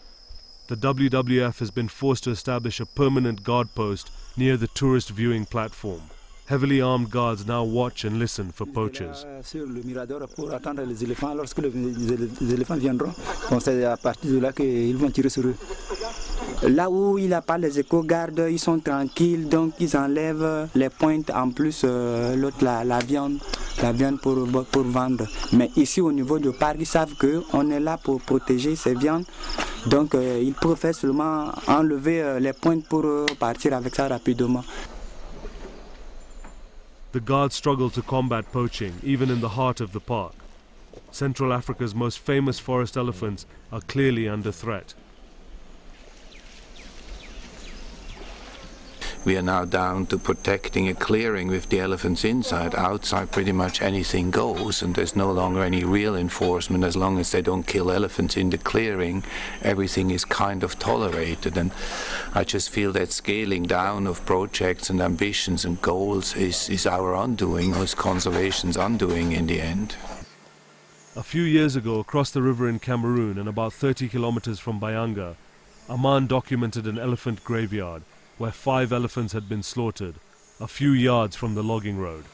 The 0.69 0.77
WWF 0.77 1.61
has 1.61 1.71
been 1.71 1.89
forced 1.89 2.25
to 2.25 2.31
establish 2.31 2.79
a 2.79 2.87
permanent 2.87 3.43
guard 3.43 3.75
post 3.75 4.11
near 4.37 4.57
the 4.57 4.69
tourist 4.69 5.11
viewing 5.11 5.47
platform. 5.47 6.03
Heavily 6.51 6.81
armed 6.81 7.09
guards 7.13 7.47
now 7.47 7.63
watch 7.63 8.05
and 8.05 8.19
listen 8.19 8.51
for 8.51 8.67
poachers. 8.67 9.25
Sur 9.45 9.69
le 9.69 9.83
mirador 9.85 10.27
pour 10.35 10.53
attendre 10.53 10.83
les 10.83 11.05
éléphants. 11.05 11.33
Lorsque 11.33 11.59
les, 11.59 12.53
éléphants 12.53 12.75
viendront, 12.75 13.13
c'est 13.61 13.85
à 13.85 13.97
partir 13.97 14.33
de 14.33 14.39
là 14.39 14.53
qu'ils 14.53 14.97
vont 14.97 15.11
tirer 15.13 15.29
sur 15.29 15.45
eux. 15.47 15.55
Là 16.65 16.91
où 16.91 17.19
il 17.19 17.29
n'y 17.29 17.35
a 17.35 17.41
pas 17.41 17.57
les 17.57 17.79
éco-gardes, 17.79 18.49
ils 18.51 18.59
sont 18.59 18.81
tranquilles, 18.81 19.49
donc 19.49 19.75
ils 19.79 19.97
enlèvent 19.97 20.67
les 20.75 20.89
pointes 20.89 21.31
en 21.31 21.51
plus 21.51 21.83
euh, 21.85 22.35
l'autre 22.35 22.65
la, 22.65 22.83
la, 22.83 22.99
viande, 22.99 23.39
la 23.81 23.93
viande 23.93 24.21
pour, 24.21 24.45
pour 24.73 24.83
vendre. 24.83 25.27
Mais 25.53 25.71
ici 25.77 26.01
au 26.01 26.11
niveau 26.11 26.41
du 26.41 26.51
parc, 26.51 26.79
ils 26.81 26.87
savent 26.87 27.15
qu'on 27.15 27.71
est 27.71 27.79
là 27.79 27.97
pour 27.97 28.21
protéger 28.23 28.75
ces 28.75 28.97
viandes, 28.97 29.25
donc 29.87 30.17
euh, 30.17 30.41
ils 30.43 30.55
préfèrent 30.55 30.97
seulement 30.97 31.53
enlever 31.69 32.21
euh, 32.23 32.41
les 32.41 32.53
pointes 32.55 32.87
pour 32.89 33.05
partir 33.39 33.73
avec 33.73 33.95
ça 33.95 34.09
rapidement. 34.09 34.65
The 37.13 37.21
guards 37.21 37.57
struggle 37.57 37.91
to 37.91 38.03
combat 38.03 38.53
poaching, 38.53 39.01
even 39.03 39.31
in 39.31 39.41
the 39.41 39.51
heart 39.51 39.81
of 39.81 39.93
the 39.93 39.99
park. 39.99 40.33
Central 41.11 41.53
Africa's 41.53 41.93
most 41.93 42.21
famous 42.21 42.61
forest 42.61 42.97
elephants 42.97 43.47
are 43.73 43.81
clearly 43.81 44.29
under 44.29 44.53
threat. 44.53 44.95
We 49.23 49.37
are 49.37 49.43
now 49.43 49.67
down 49.67 50.07
to 50.07 50.19
protecting 50.19 50.89
a 50.89 50.95
clearing 50.95 51.49
with 51.49 51.69
the 51.69 51.79
elephants 51.79 52.25
inside. 52.25 52.75
Outside, 52.75 53.31
pretty 53.31 53.53
much 53.53 53.83
anything 53.83 54.31
goes, 54.31 54.81
and 54.81 54.95
there's 54.95 55.15
no 55.15 55.31
longer 55.31 55.63
any 55.63 55.85
real 55.85 56.17
enforcement 56.17 56.85
as 56.85 56.97
long 56.97 57.19
as 57.19 57.31
they 57.31 57.43
don't 57.43 57.67
kill 57.67 57.91
elephants 57.91 58.39
in 58.39 58.49
the 58.49 58.57
clearing. 58.57 59.23
Everything 59.61 60.11
is 60.11 60.25
kind 60.25 60.63
of 60.63 60.79
tolerated, 60.79 61.59
and 61.59 61.71
I 62.35 62.45
just 62.45 62.71
feel 62.71 62.93
that 62.93 63.13
scaling 63.13 63.65
down 63.65 64.07
of 64.07 64.25
projects 64.25 64.89
and 64.89 65.03
ambitions 65.03 65.67
and 65.67 65.83
goals 65.83 66.35
is, 66.35 66.71
is 66.71 66.87
our 66.87 67.15
undoing, 67.15 67.77
or 67.77 67.83
is 67.83 67.95
conservation's 67.95 68.79
undoing 68.79 69.33
in 69.33 69.49
the 69.49 69.61
end. 69.61 69.97
A 71.15 71.23
few 71.23 71.43
years 71.43 71.77
ago, 71.77 71.99
across 71.99 72.31
the 72.31 72.41
river 72.41 72.67
in 72.71 72.79
Cameroon 72.79 73.37
and 73.37 73.51
about 73.51 73.75
30 73.75 74.09
kilometers 74.09 74.59
from 74.59 74.81
Bayanga, 74.81 75.35
Ammann 75.91 76.27
documented 76.27 76.87
an 76.87 76.99
elephant 76.99 77.45
graveyard 77.45 78.03
where 78.41 78.51
five 78.51 78.91
elephants 78.91 79.35
had 79.35 79.51
been 79.51 79.63
slaughtered, 79.63 80.15
a 80.61 80.67
few 80.67 80.93
yards 80.93 81.37
from 81.37 81.55
the 81.55 81.63
logging 81.63 81.99
road. 81.99 82.25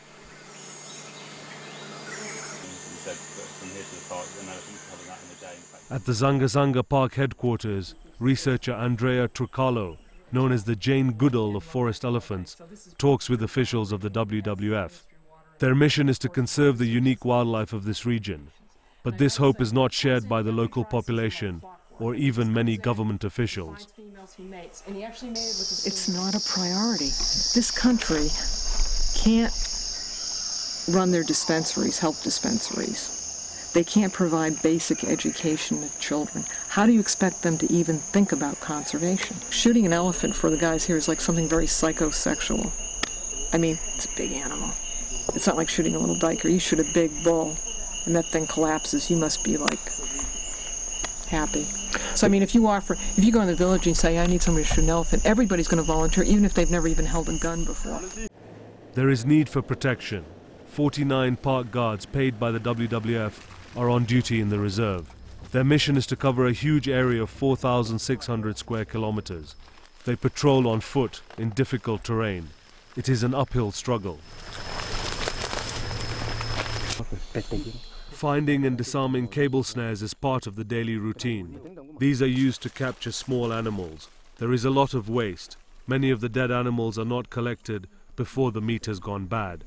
At 5.90 6.04
the 6.04 6.12
Dzanga-Sangha 6.12 6.88
Park 6.88 7.14
headquarters, 7.14 7.96
researcher 8.20 8.72
Andrea 8.72 9.26
Turkalo, 9.26 9.96
known 10.30 10.52
as 10.52 10.62
the 10.62 10.76
Jane 10.76 11.10
Goodall 11.10 11.56
of 11.56 11.64
forest 11.64 12.04
elephants, 12.04 12.56
talks 12.98 13.28
with 13.28 13.42
officials 13.42 13.90
of 13.90 14.00
the 14.00 14.10
WWF. 14.10 15.02
Their 15.58 15.74
mission 15.74 16.08
is 16.08 16.20
to 16.20 16.28
conserve 16.28 16.78
the 16.78 16.86
unique 16.86 17.24
wildlife 17.24 17.72
of 17.72 17.84
this 17.84 18.06
region, 18.06 18.52
but 19.02 19.18
this 19.18 19.38
hope 19.38 19.60
is 19.60 19.72
not 19.72 19.92
shared 19.92 20.28
by 20.28 20.42
the 20.42 20.52
local 20.52 20.84
population 20.84 21.62
or 21.98 22.14
even 22.14 22.52
many 22.52 22.76
government 22.76 23.24
officials. 23.24 23.88
It's 25.86 26.08
not 26.08 26.34
a 26.34 26.40
priority. 26.40 27.10
This 27.54 27.70
country 27.70 28.28
can't 29.14 29.52
run 30.94 31.10
their 31.10 31.22
dispensaries, 31.22 31.98
health 31.98 32.22
dispensaries. 32.22 33.12
They 33.74 33.84
can't 33.84 34.12
provide 34.12 34.62
basic 34.62 35.04
education 35.04 35.82
to 35.82 35.98
children. 35.98 36.44
How 36.68 36.86
do 36.86 36.92
you 36.92 37.00
expect 37.00 37.42
them 37.42 37.58
to 37.58 37.70
even 37.70 37.98
think 37.98 38.32
about 38.32 38.58
conservation? 38.60 39.36
Shooting 39.50 39.84
an 39.84 39.92
elephant 39.92 40.34
for 40.34 40.48
the 40.48 40.56
guys 40.56 40.84
here 40.84 40.96
is 40.96 41.08
like 41.08 41.20
something 41.20 41.48
very 41.48 41.66
psychosexual. 41.66 42.72
I 43.52 43.58
mean, 43.58 43.78
it's 43.94 44.06
a 44.06 44.16
big 44.16 44.32
animal. 44.32 44.70
It's 45.34 45.46
not 45.46 45.56
like 45.56 45.68
shooting 45.68 45.94
a 45.94 45.98
little 45.98 46.16
duiker. 46.16 46.50
You 46.50 46.58
shoot 46.58 46.80
a 46.80 46.90
big 46.94 47.10
bull 47.22 47.56
and 48.06 48.16
that 48.16 48.24
thing 48.26 48.46
collapses. 48.46 49.10
You 49.10 49.16
must 49.16 49.44
be 49.44 49.56
like 49.56 49.78
happy. 51.28 51.64
So 52.14 52.26
I 52.26 52.30
mean, 52.30 52.42
if 52.42 52.54
you 52.54 52.66
offer, 52.66 52.94
if 52.94 53.24
you 53.24 53.32
go 53.32 53.40
in 53.40 53.46
the 53.46 53.54
village 53.54 53.86
and 53.86 53.96
say, 53.96 54.18
I 54.18 54.26
need 54.26 54.42
somebody 54.42 54.64
to 54.64 54.74
shoot 54.74 54.84
an 54.84 54.90
elephant, 54.90 55.26
everybody's 55.26 55.68
going 55.68 55.82
to 55.82 55.86
volunteer, 55.86 56.24
even 56.24 56.44
if 56.44 56.54
they've 56.54 56.70
never 56.70 56.88
even 56.88 57.04
held 57.04 57.28
a 57.28 57.38
gun 57.38 57.64
before. 57.64 58.00
There 58.94 59.10
is 59.10 59.26
need 59.26 59.48
for 59.48 59.62
protection. 59.62 60.24
49 60.66 61.36
park 61.36 61.70
guards 61.70 62.06
paid 62.06 62.38
by 62.38 62.50
the 62.50 62.60
WWF 62.60 63.78
are 63.78 63.90
on 63.90 64.04
duty 64.04 64.40
in 64.40 64.48
the 64.48 64.58
reserve. 64.58 65.14
Their 65.52 65.64
mission 65.64 65.96
is 65.96 66.06
to 66.08 66.16
cover 66.16 66.46
a 66.46 66.52
huge 66.52 66.88
area 66.88 67.22
of 67.22 67.30
4,600 67.30 68.58
square 68.58 68.84
kilometers. 68.84 69.54
They 70.04 70.16
patrol 70.16 70.68
on 70.68 70.80
foot 70.80 71.22
in 71.38 71.50
difficult 71.50 72.04
terrain. 72.04 72.48
It 72.96 73.08
is 73.08 73.22
an 73.22 73.34
uphill 73.34 73.72
struggle. 73.72 74.18
Finding 78.16 78.64
and 78.64 78.78
disarming 78.78 79.28
cable 79.28 79.62
snares 79.62 80.00
is 80.00 80.14
part 80.14 80.46
of 80.46 80.56
the 80.56 80.64
daily 80.64 80.96
routine. 80.96 81.60
These 81.98 82.22
are 82.22 82.26
used 82.26 82.62
to 82.62 82.70
capture 82.70 83.12
small 83.12 83.52
animals. 83.52 84.08
There 84.38 84.54
is 84.54 84.64
a 84.64 84.70
lot 84.70 84.94
of 84.94 85.10
waste. 85.10 85.58
Many 85.86 86.10
of 86.10 86.22
the 86.22 86.30
dead 86.30 86.50
animals 86.50 86.98
are 86.98 87.04
not 87.04 87.28
collected 87.28 87.88
before 88.16 88.52
the 88.52 88.62
meat 88.62 88.86
has 88.86 89.00
gone 89.00 89.26
bad. 89.26 89.64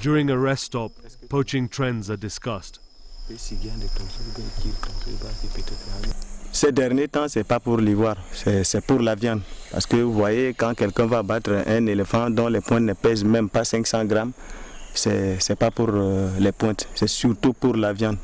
During 0.00 0.30
a 0.30 0.38
rest 0.38 0.64
stop, 0.64 0.92
poaching 1.28 1.68
trends 1.68 2.10
are 2.10 2.16
discussed. 2.16 2.80
Ces 6.52 6.72
derniers 6.72 7.08
temps, 7.08 7.26
c'est 7.28 7.44
pas 7.44 7.58
pour 7.58 7.78
l'ivoire, 7.78 8.16
c'est 8.32 8.80
pour 8.86 9.00
la 9.00 9.14
viande. 9.16 9.40
Parce 9.72 9.84
que 9.86 9.96
vous 9.96 10.12
voyez, 10.12 10.54
quand 10.54 10.74
quelqu'un 10.74 11.06
va 11.06 11.22
battre 11.22 11.50
un 11.66 11.86
éléphant 11.86 12.30
dont 12.30 12.46
les 12.48 12.60
pointes 12.60 12.84
ne 12.84 12.92
pèsent 12.92 13.24
même 13.24 13.48
pas 13.48 13.64
500 13.64 14.04
grammes, 14.04 14.32
c'est 14.94 15.56
pas 15.58 15.70
pour 15.70 15.88
euh, 15.92 16.30
les 16.38 16.52
pointes, 16.52 16.88
c'est 16.94 17.08
surtout 17.08 17.52
pour 17.52 17.76
la 17.76 17.92
viande. 17.92 18.16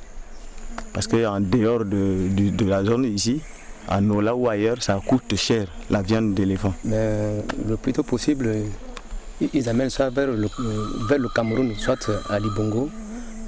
Parce 0.93 1.07
qu'en 1.09 1.41
dehors 1.41 1.85
de, 1.85 2.29
de, 2.51 2.65
la 2.65 2.85
zone 2.85 3.05
ici, 3.05 3.41
à 3.89 4.01
Nola 4.01 4.35
ou 4.35 4.49
ailleurs, 4.49 4.81
ça 4.83 5.01
coûte 5.05 5.35
cher, 5.37 5.67
la 5.91 6.01
viande 6.01 6.33
d'éléphant. 6.35 6.75
Mais 6.85 7.43
le 7.69 7.77
plus 7.77 7.93
tôt 7.93 8.03
possible, 8.05 8.49
ils 9.53 9.69
amènent 9.69 9.91
ça 9.91 10.11
vers 10.11 10.29
le, 10.29 10.49
vers 11.09 11.19
le 11.19 11.29
Cameroun, 11.29 11.75
soit 11.77 12.09
à 12.31 12.39
Libongo, 12.39 12.89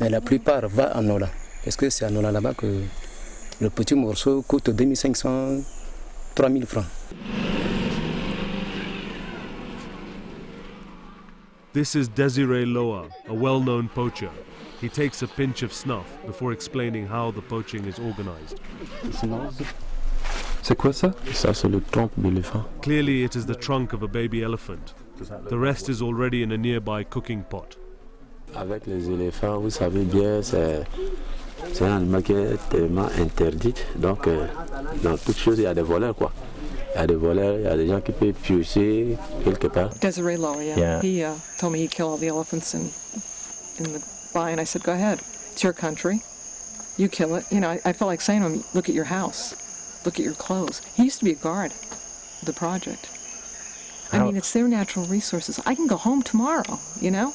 mais 0.01 0.11
la 0.11 0.21
plupart 0.21 0.69
va 0.69 0.87
à 0.87 1.01
Nola. 1.01 1.29
Parce 1.65 1.77
que 1.77 1.89
c'est 1.89 2.05
à 2.05 2.11
Nola 2.11 2.31
là-bas 2.31 2.53
que 2.53 2.83
le 3.61 3.71
petit 3.71 3.95
morceau 3.95 4.43
coûte 4.43 4.69
2500, 4.69 5.63
3000 6.35 6.67
francs? 6.67 6.85
This 11.73 11.95
is 11.95 12.09
Desiree 12.09 12.67
Loa, 12.67 13.09
a 13.29 13.33
well-known 13.33 13.89
poacher. 13.89 14.31
He 14.81 14.89
takes 14.89 15.23
a 15.23 15.27
pinch 15.27 15.63
of 15.63 15.73
snuff 15.73 16.05
before 16.27 16.53
explaining 16.53 17.07
how 17.07 17.33
the 17.33 17.41
poaching 17.41 17.87
is 17.87 17.99
organized. 17.99 18.61
C'est 20.63 20.77
quoi 20.77 20.93
ça? 20.93 21.13
Ça, 21.33 21.55
c'est 21.55 21.69
le 21.69 21.81
tronc 21.81 22.11
d'éléphant. 22.17 22.65
Clearly, 22.83 23.25
it 23.25 23.35
is 23.35 23.47
the 23.47 23.59
trunk 23.59 23.93
of 23.95 24.03
a 24.03 24.09
baby 24.09 24.43
elephant. 24.43 24.95
The 25.49 25.59
rest 25.59 25.89
is 25.89 26.03
already 26.03 26.43
in 26.43 26.53
a 26.53 26.59
nearby 26.59 27.05
cooking 27.05 27.43
pot. 27.43 27.79
Avec 28.55 28.87
les 28.87 29.11
éléphants, 29.11 29.59
vous 29.59 29.71
savez 29.71 30.05
bien, 30.05 30.43
c'est 30.43 30.85
c'est 31.73 31.85
un 31.85 31.97
animal 31.97 32.23
qui 32.23 32.33
est 32.33 32.57
tellement 32.71 33.09
interdit. 33.19 33.75
Donc, 33.97 34.27
euh, 34.27 34.47
dans 35.03 35.17
toute 35.17 35.37
chose, 35.37 35.59
il 35.59 35.65
y 35.65 35.67
a 35.67 35.75
des 35.75 35.83
voleurs, 35.83 36.15
quoi. 36.15 36.33
Il 36.95 37.01
y 37.01 37.03
a 37.03 37.07
des 37.07 37.15
voleurs, 37.15 37.57
il 37.59 37.65
y 37.65 37.67
a 37.67 37.77
des 37.77 37.89
gens 37.89 38.01
qui 38.01 38.13
peuvent 38.13 38.33
piocher 38.33 39.17
quelque 39.45 39.67
part. 39.67 39.91
Desiree 40.01 40.37
Lowe, 40.37 40.61
yeah. 40.61 40.77
Yeah. 40.77 41.01
He 41.01 41.25
uh, 41.25 41.35
told 41.59 41.73
me 41.73 41.81
he'd 41.81 41.91
kill 41.91 42.09
all 42.09 42.19
the 42.19 42.29
elephants 42.29 42.75
in, 42.75 42.91
in 43.79 43.93
the 43.93 44.03
bai, 44.33 44.51
and 44.51 44.61
I 44.61 44.65
said, 44.65 44.83
go 44.83 44.93
ahead. 44.93 45.21
It's 45.53 45.63
your 45.63 45.73
country. 45.73 46.21
You 46.97 47.09
kill 47.09 47.35
it. 47.35 47.45
You 47.51 47.61
know, 47.61 47.71
I, 47.71 47.81
I 47.85 47.93
felt 47.93 48.09
like 48.09 48.21
saying 48.21 48.43
to 48.43 48.49
him, 48.49 48.65
look 48.75 48.89
at 48.89 48.95
your 48.95 49.07
house. 49.07 49.55
Look 50.05 50.21
at 50.21 50.25
your 50.25 50.35
clothes. 50.35 50.83
He 50.95 51.05
used 51.05 51.19
to 51.19 51.25
be 51.25 51.33
a 51.33 51.37
guard 51.37 51.73
of 51.73 52.45
the 52.45 52.53
project. 52.53 53.09
I 54.13 54.23
mean, 54.23 54.37
it's 54.37 54.53
their 54.53 54.69
natural 54.69 55.07
resources. 55.07 55.59
I 55.67 55.75
can 55.75 55.89
go 55.89 55.97
home 55.97 56.23
tomorrow, 56.23 56.79
you 57.01 57.11
know? 57.11 57.35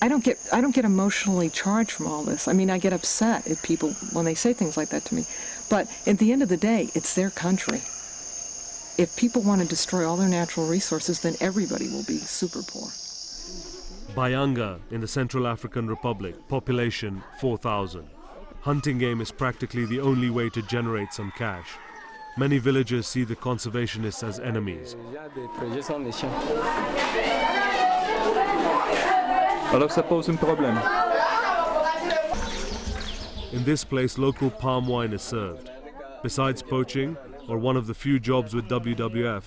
I 0.00 0.08
don't 0.08 0.22
get 0.22 0.38
I 0.52 0.60
don't 0.60 0.74
get 0.74 0.84
emotionally 0.84 1.50
charged 1.50 1.90
from 1.90 2.06
all 2.06 2.22
this. 2.22 2.46
I 2.46 2.52
mean, 2.52 2.70
I 2.70 2.78
get 2.78 2.92
upset 2.92 3.46
at 3.48 3.62
people 3.62 3.90
when 4.12 4.24
they 4.24 4.34
say 4.34 4.52
things 4.52 4.76
like 4.76 4.90
that 4.90 5.04
to 5.06 5.14
me. 5.14 5.24
But 5.68 5.90
at 6.06 6.18
the 6.18 6.32
end 6.32 6.42
of 6.42 6.48
the 6.48 6.56
day, 6.56 6.88
it's 6.94 7.14
their 7.14 7.30
country. 7.30 7.82
If 8.98 9.14
people 9.16 9.42
want 9.42 9.60
to 9.62 9.68
destroy 9.68 10.08
all 10.08 10.16
their 10.16 10.28
natural 10.28 10.66
resources, 10.68 11.20
then 11.20 11.34
everybody 11.40 11.88
will 11.88 12.04
be 12.04 12.18
super 12.18 12.62
poor. 12.62 12.88
Bayanga 14.14 14.80
in 14.90 15.00
the 15.00 15.06
Central 15.06 15.46
African 15.46 15.86
Republic, 15.86 16.34
population 16.48 17.22
4,000. 17.40 18.08
Hunting 18.62 18.98
game 18.98 19.20
is 19.20 19.30
practically 19.30 19.84
the 19.86 20.00
only 20.00 20.30
way 20.30 20.48
to 20.50 20.62
generate 20.62 21.12
some 21.12 21.32
cash. 21.36 21.68
Many 22.36 22.58
villagers 22.58 23.06
see 23.06 23.24
the 23.24 23.36
conservationists 23.36 24.26
as 24.26 24.40
enemies. 24.40 24.96
Alors 29.72 29.90
ça 29.90 30.02
pose 30.02 30.30
un 30.30 30.36
problème. 30.36 30.78
In 33.54 33.64
this 33.64 33.84
place, 33.84 34.18
local 34.18 34.50
palm 34.50 34.88
wine 34.88 35.12
is 35.12 35.22
served. 35.22 35.70
Besides 36.22 36.62
poaching, 36.62 37.16
or 37.48 37.58
one 37.58 37.76
of 37.76 37.86
the 37.86 37.94
few 37.94 38.18
jobs 38.18 38.54
with 38.54 38.68
WWF, 38.68 39.42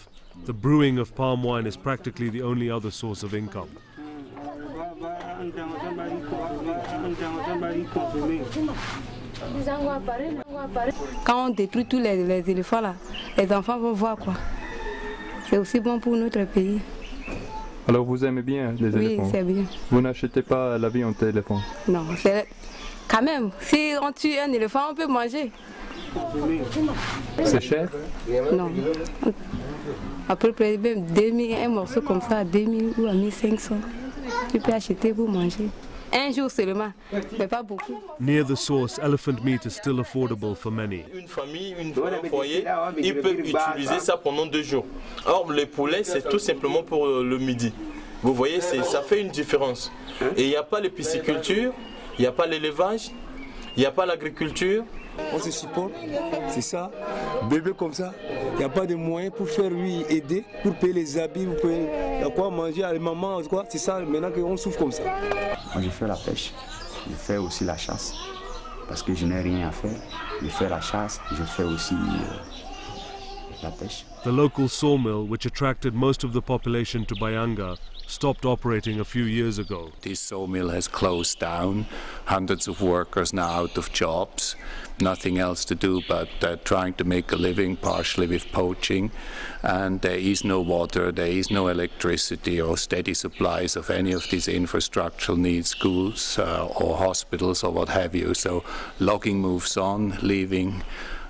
the 0.45 0.53
brewing 0.53 0.99
of 0.99 1.15
palm 1.15 1.43
wine 1.43 1.65
is 1.65 1.75
practically 1.75 2.29
the 2.29 2.41
only 2.41 2.69
other 2.69 2.91
source 2.91 3.23
of 3.23 3.33
income. 3.33 3.69
Quand 11.25 11.45
on 11.45 11.49
détruit 11.49 11.85
tous 11.85 11.99
les, 11.99 12.23
les 12.23 12.49
éléphants 12.49 12.81
là, 12.81 12.95
les 13.37 13.51
enfants 13.51 13.79
vont 13.79 13.93
voir 13.93 14.17
quoi. 14.17 14.33
C'est 15.49 15.57
aussi 15.57 15.79
bon 15.79 15.99
pour 15.99 16.15
notre 16.15 16.43
pays. 16.45 16.79
Alors 17.87 18.05
vous 18.05 18.23
aimez 18.23 18.41
bien 18.41 18.73
les 18.79 18.89
Oui, 18.95 19.05
éléphants 19.05 19.29
c'est 19.31 19.43
bien. 19.43 19.63
Vous 19.89 20.01
n'achetez 20.01 20.41
pas 20.41 20.77
la 20.77 20.89
viande 20.89 21.15
d'éléphant 21.19 21.59
Non, 21.87 22.05
c'est 22.17 22.47
quand 23.07 23.21
même, 23.21 23.51
si 23.59 23.93
on 24.01 24.11
tue 24.11 24.37
un 24.37 24.51
éléphant, 24.53 24.91
on 24.91 24.95
peut 24.95 25.07
manger. 25.07 25.51
C'est 27.43 27.61
cher 27.61 27.89
Non. 28.53 28.69
À 30.29 30.35
peu 30.35 30.51
près 30.51 30.77
même 30.77 31.05
2000, 31.05 31.55
un 31.55 31.69
morceau 31.69 32.01
comme 32.01 32.21
ça, 32.21 32.37
à 32.39 32.43
2000 32.43 32.93
ou 32.97 33.07
à 33.07 33.13
1500. 33.13 33.75
Tu 34.51 34.59
peux 34.59 34.71
acheter 34.71 35.13
pour 35.13 35.27
manger. 35.29 35.67
Un 36.13 36.31
jour 36.31 36.51
seulement, 36.51 36.91
mais 37.39 37.47
pas 37.47 37.63
beaucoup. 37.63 38.01
Near 38.19 38.45
the 38.45 38.55
source, 38.55 38.99
elephant 38.99 39.41
meat 39.43 39.65
is 39.65 39.71
still 39.71 39.99
affordable 39.99 40.55
for 40.55 40.71
many. 40.71 41.05
Une 41.13 41.27
famille, 41.27 41.73
une 41.79 41.91
un 41.91 42.29
foyer, 42.29 42.65
ils 42.97 43.15
peuvent 43.21 43.39
utiliser 43.39 43.99
ça 43.99 44.17
pendant 44.17 44.45
deux 44.45 44.63
jours. 44.63 44.85
Or, 45.25 45.51
les 45.51 45.65
poulets, 45.65 46.03
c'est 46.03 46.27
tout 46.27 46.39
simplement 46.39 46.83
pour 46.83 47.05
euh, 47.05 47.23
le 47.23 47.37
midi. 47.37 47.73
Vous 48.23 48.33
voyez, 48.33 48.59
ça 48.61 49.01
fait 49.01 49.21
une 49.21 49.29
différence. 49.29 49.91
Et 50.35 50.43
il 50.43 50.49
n'y 50.49 50.55
a 50.55 50.63
pas 50.63 50.79
les 50.79 50.89
pisciculture, 50.89 51.73
il 52.17 52.21
n'y 52.21 52.27
a 52.27 52.31
pas 52.31 52.45
l'élevage, 52.45 53.11
il 53.77 53.79
n'y 53.79 53.85
a 53.85 53.91
pas 53.91 54.05
l'agriculture. 54.05 54.83
On 55.33 55.39
se 55.39 55.51
supporte, 55.51 55.91
c'est 56.49 56.61
ça. 56.61 56.89
Bébé 57.49 57.71
comme 57.77 57.93
ça, 57.93 58.13
il 58.53 58.59
n'y 58.59 58.63
a 58.63 58.69
pas 58.69 58.85
de 58.85 58.95
moyens 58.95 59.33
pour 59.35 59.49
faire 59.49 59.69
lui 59.69 60.05
aider, 60.09 60.43
pour 60.63 60.73
payer 60.75 60.93
les 60.93 61.17
habits, 61.17 61.45
pour 61.45 61.57
payer 61.57 61.87
il 62.17 62.21
y 62.21 62.23
a 62.23 62.29
quoi 62.29 62.49
manger 62.49 62.83
à 62.83 62.93
la 62.93 62.99
maman, 62.99 63.41
quoi? 63.43 63.65
C'est 63.67 63.77
ça, 63.77 63.99
maintenant 63.99 64.31
qu'on 64.31 64.55
souffre 64.55 64.79
comme 64.79 64.91
ça. 64.91 65.03
Moi, 65.73 65.83
je 65.83 65.89
fais 65.89 66.07
la 66.07 66.15
pêche, 66.15 66.51
je 67.09 67.15
fais 67.15 67.37
aussi 67.37 67.63
la 67.63 67.77
chasse. 67.77 68.13
Parce 68.87 69.03
que 69.03 69.13
je 69.15 69.25
n'ai 69.25 69.39
rien 69.41 69.69
à 69.69 69.71
faire. 69.71 69.97
Je 70.41 70.47
fais 70.49 70.67
la 70.67 70.81
chasse, 70.81 71.21
je 71.31 71.43
fais 71.43 71.63
aussi 71.63 71.93
euh, 71.95 72.35
la 73.63 73.69
pêche. 73.71 74.05
The 74.23 74.31
local 74.31 74.67
sawmill, 74.67 75.25
which 75.27 75.45
attracted 75.45 75.93
most 75.93 76.23
of 76.25 76.33
the 76.33 76.41
population 76.41 77.05
to 77.05 77.15
Bayanga, 77.15 77.77
stopped 78.11 78.43
operating 78.45 78.99
a 78.99 79.05
few 79.05 79.23
years 79.23 79.57
ago. 79.57 79.89
This 80.01 80.19
sawmill 80.19 80.69
has 80.69 80.87
closed 80.89 81.39
down. 81.39 81.85
Hundreds 82.25 82.67
of 82.67 82.81
workers 82.81 83.31
now 83.31 83.47
out 83.47 83.77
of 83.77 83.93
jobs. 83.93 84.57
Nothing 84.99 85.37
else 85.37 85.63
to 85.65 85.75
do 85.75 86.01
but 86.09 86.29
uh, 86.43 86.57
trying 86.65 86.93
to 86.95 87.05
make 87.05 87.31
a 87.31 87.37
living, 87.37 87.77
partially 87.77 88.27
with 88.27 88.51
poaching. 88.51 89.11
And 89.63 90.01
there 90.01 90.17
is 90.17 90.43
no 90.43 90.59
water, 90.59 91.11
there 91.13 91.27
is 91.27 91.49
no 91.49 91.69
electricity 91.69 92.59
or 92.59 92.77
steady 92.77 93.13
supplies 93.13 93.77
of 93.77 93.89
any 93.89 94.11
of 94.11 94.29
these 94.29 94.47
infrastructural 94.47 95.37
needs, 95.37 95.69
schools 95.69 96.37
uh, 96.37 96.65
or 96.65 96.97
hospitals 96.97 97.63
or 97.63 97.71
what 97.71 97.89
have 97.89 98.13
you. 98.13 98.33
So 98.33 98.65
logging 98.99 99.39
moves 99.39 99.77
on, 99.77 100.17
leaving 100.21 100.83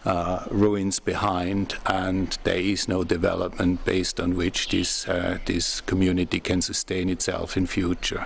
uh, 0.06 0.46
ruins 0.50 1.00
behind, 1.00 1.76
and 1.86 2.38
there 2.44 2.60
is 2.60 2.88
no 2.88 3.04
development 3.04 3.84
based 3.86 4.20
on 4.20 4.36
which 4.36 4.70
this, 4.70 5.08
uh, 5.08 5.38
this 5.46 5.82
community 5.82 6.40
can 6.40 6.62
sustain 6.62 7.10
itself 7.10 7.58
in 7.58 7.66
future. 7.68 8.26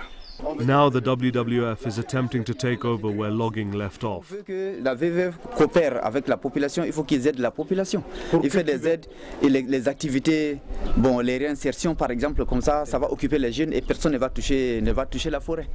Now 0.60 0.90
the 0.90 1.00
WWF 1.00 1.86
is 1.86 1.98
attempting 1.98 2.44
to 2.44 2.52
take 2.52 2.84
over 2.84 3.08
where 3.08 3.30
logging 3.30 3.72
left 3.72 4.04
off. 4.04 4.34
la 4.82 4.94
VVF 4.94 5.38
coopère 5.56 6.04
avec 6.04 6.28
la 6.28 6.36
population, 6.36 6.84
il 6.84 6.92
faut 6.92 7.04
qu'ils 7.04 7.26
aident 7.26 7.38
la 7.38 7.50
population. 7.50 8.02
Il 8.42 8.50
fait 8.50 8.62
des 8.62 8.86
aides 8.86 9.06
et 9.42 9.48
les, 9.48 9.62
les 9.62 9.88
activités, 9.88 10.58
bon, 10.98 11.20
les 11.20 11.38
réinsertions 11.38 11.94
par 11.94 12.10
exemple, 12.10 12.44
comme 12.44 12.60
ça, 12.60 12.84
ça 12.84 12.98
va 12.98 13.10
occuper 13.10 13.38
les 13.38 13.50
jeunes 13.50 13.72
et 13.72 13.80
personne 13.80 14.12
ne 14.12 14.18
va 14.18 14.28
toucher, 14.28 14.80
ne 14.82 14.92
va 14.92 15.06
toucher 15.06 15.30
la 15.30 15.40
forêt. 15.40 15.68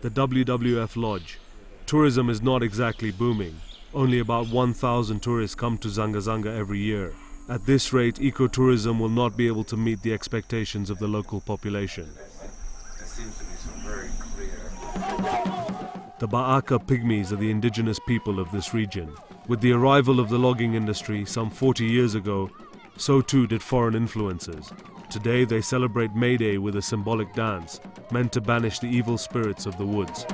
The 0.00 0.08
WWF 0.08 0.96
Lodge. 0.96 1.38
Tourism 1.86 2.30
is 2.30 2.42
not 2.42 2.62
exactly 2.62 3.12
booming. 3.12 3.52
Only 3.96 4.18
about 4.18 4.48
1,000 4.48 5.20
tourists 5.20 5.54
come 5.54 5.78
to 5.78 5.88
Dzanga-Sangha 5.88 6.54
every 6.54 6.78
year. 6.78 7.14
At 7.48 7.64
this 7.64 7.94
rate, 7.94 8.16
ecotourism 8.16 8.98
will 8.98 9.08
not 9.08 9.38
be 9.38 9.46
able 9.46 9.64
to 9.64 9.76
meet 9.78 10.02
the 10.02 10.12
expectations 10.12 10.90
of 10.90 10.98
the 10.98 11.08
local 11.08 11.40
population. 11.40 12.06
The 16.18 16.28
Ba'aka 16.28 16.84
Pygmies 16.86 17.32
are 17.32 17.36
the 17.36 17.50
indigenous 17.50 17.98
people 18.06 18.38
of 18.38 18.52
this 18.52 18.74
region. 18.74 19.14
With 19.48 19.62
the 19.62 19.72
arrival 19.72 20.20
of 20.20 20.28
the 20.28 20.38
logging 20.38 20.74
industry 20.74 21.24
some 21.24 21.48
40 21.48 21.86
years 21.86 22.14
ago, 22.14 22.50
so 22.98 23.22
too 23.22 23.46
did 23.46 23.62
foreign 23.62 23.94
influences. 23.94 24.74
Today 25.08 25.46
they 25.46 25.62
celebrate 25.62 26.14
May 26.14 26.36
Day 26.36 26.58
with 26.58 26.76
a 26.76 26.82
symbolic 26.82 27.32
dance, 27.32 27.80
meant 28.10 28.30
to 28.34 28.42
banish 28.42 28.78
the 28.78 28.88
evil 28.88 29.16
spirits 29.16 29.64
of 29.64 29.78
the 29.78 29.86
woods. 29.86 30.26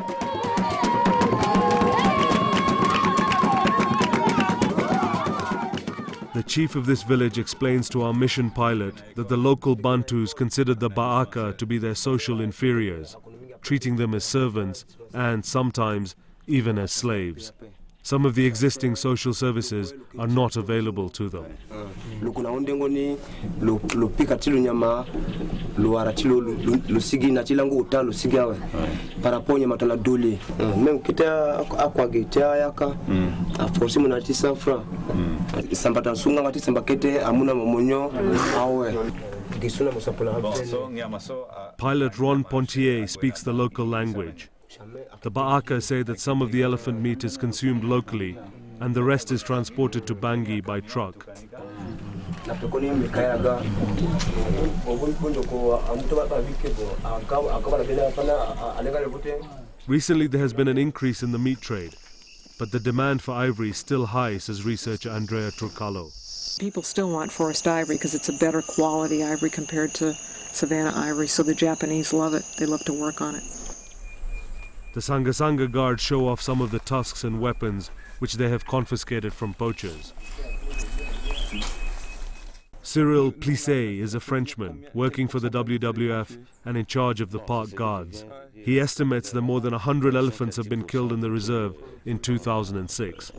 Chief 6.52 6.76
of 6.76 6.84
this 6.84 7.02
village 7.02 7.38
explains 7.38 7.88
to 7.88 8.02
our 8.02 8.12
mission 8.12 8.50
pilot 8.50 9.02
that 9.14 9.26
the 9.26 9.36
local 9.38 9.74
Bantus 9.74 10.34
considered 10.34 10.78
the 10.80 10.90
Ba'aka 10.90 11.56
to 11.56 11.64
be 11.64 11.78
their 11.78 11.94
social 11.94 12.42
inferiors, 12.42 13.16
treating 13.62 13.96
them 13.96 14.12
as 14.12 14.22
servants 14.22 14.84
and 15.14 15.42
sometimes 15.42 16.14
even 16.46 16.76
as 16.76 16.92
slaves. 16.92 17.54
Some 18.04 18.26
of 18.26 18.34
the 18.34 18.44
existing 18.46 18.96
social 18.96 19.32
services 19.32 19.94
are 20.18 20.26
not 20.26 20.56
available 20.56 21.08
to 21.10 21.28
them. 21.28 21.44
Pilot 41.78 42.18
Ron 42.18 42.44
Pontier 42.44 43.06
speaks 43.06 43.42
the 43.42 43.52
local 43.52 43.86
language. 43.86 44.48
The 45.20 45.30
Ba'aka 45.30 45.82
say 45.82 46.02
that 46.02 46.20
some 46.20 46.40
of 46.40 46.50
the 46.50 46.62
elephant 46.62 47.00
meat 47.00 47.24
is 47.24 47.36
consumed 47.36 47.84
locally 47.84 48.38
and 48.80 48.94
the 48.94 49.02
rest 49.02 49.30
is 49.30 49.42
transported 49.42 50.06
to 50.06 50.14
Bangui 50.14 50.64
by 50.64 50.80
truck. 50.80 51.28
Recently, 59.86 60.26
there 60.26 60.40
has 60.40 60.52
been 60.52 60.68
an 60.68 60.78
increase 60.78 61.22
in 61.22 61.32
the 61.32 61.38
meat 61.38 61.60
trade, 61.60 61.94
but 62.58 62.72
the 62.72 62.80
demand 62.80 63.22
for 63.22 63.34
ivory 63.34 63.70
is 63.70 63.76
still 63.76 64.06
high, 64.06 64.38
says 64.38 64.64
researcher 64.64 65.10
Andrea 65.10 65.50
Turkalo. 65.50 66.10
People 66.58 66.82
still 66.82 67.10
want 67.12 67.30
forest 67.30 67.66
ivory 67.68 67.96
because 67.96 68.14
it's 68.14 68.28
a 68.28 68.38
better 68.38 68.62
quality 68.62 69.22
ivory 69.22 69.50
compared 69.50 69.94
to 69.94 70.12
savannah 70.14 70.92
ivory, 70.96 71.28
so 71.28 71.42
the 71.42 71.54
Japanese 71.54 72.12
love 72.12 72.34
it. 72.34 72.44
They 72.58 72.66
love 72.66 72.84
to 72.86 72.92
work 72.92 73.20
on 73.20 73.36
it. 73.36 73.61
The 74.92 75.00
Dzanga-Sangha 75.00 75.72
guards 75.72 76.02
show 76.02 76.28
off 76.28 76.42
some 76.42 76.60
of 76.60 76.70
the 76.70 76.78
tusks 76.78 77.24
and 77.24 77.40
weapons 77.40 77.90
which 78.18 78.34
they 78.34 78.50
have 78.50 78.66
confiscated 78.66 79.32
from 79.32 79.54
poachers. 79.54 80.12
Cyril 82.82 83.32
Plissé 83.32 84.00
is 84.00 84.12
a 84.14 84.20
Frenchman 84.20 84.84
working 84.92 85.28
for 85.28 85.40
the 85.40 85.48
WWF 85.48 86.44
and 86.64 86.76
in 86.76 86.86
charge 86.86 87.20
of 87.20 87.30
the 87.30 87.38
park 87.38 87.74
guards. 87.74 88.24
He 88.54 88.78
estimates 88.78 89.30
that 89.32 89.40
more 89.42 89.60
than 89.60 89.72
100 89.72 90.14
elephants 90.14 90.56
have 90.56 90.68
been 90.68 90.84
killed 90.84 91.12
in 91.12 91.20
the 91.20 91.30
reserve 91.30 91.74
in 92.06 92.18
2006. 92.18 93.32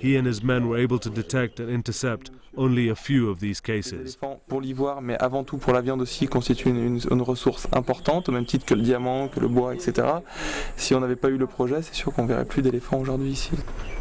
He 0.00 0.16
and 0.16 0.24
his 0.26 0.42
men 0.42 0.68
were 0.68 0.78
able 0.78 0.98
to 1.00 1.10
detect 1.10 1.58
and 1.58 1.68
intercept 1.68 2.30
only 2.56 2.88
a 2.88 2.94
few 2.94 3.28
of 3.28 3.40
these 3.40 3.60
cases. 3.60 4.16
Pour 4.48 4.60
l'ivoire, 4.60 5.00
mais 5.02 5.16
avant 5.20 5.44
tout 5.44 5.58
pour 5.58 5.72
la 5.72 5.80
viande 5.80 6.00
aussi, 6.02 6.26
constitue 6.28 6.68
une, 6.70 6.76
une- 6.76 7.00
une 7.10 7.22
ressource 7.22 7.66
importante, 7.72 8.28
au 8.28 8.32
même 8.32 8.46
titre 8.46 8.64
que 8.64 8.74
le 8.74 8.82
diamant, 8.82 9.28
que 9.28 9.40
le 9.40 9.48
bois, 9.48 9.74
etc. 9.74 10.06
Si 10.76 10.94
on 10.94 11.00
n'avait 11.00 11.16
pas 11.16 11.28
eu 11.28 11.36
le 11.38 11.46
projet, 11.46 11.82
c'est 11.82 11.94
sûr 11.94 12.12
qu'on 12.12 12.26
verrait 12.26 12.44
plus 12.44 12.62
d'éléphants 12.62 12.98
aujourd'hui 13.00 13.30
ici. 13.30 13.50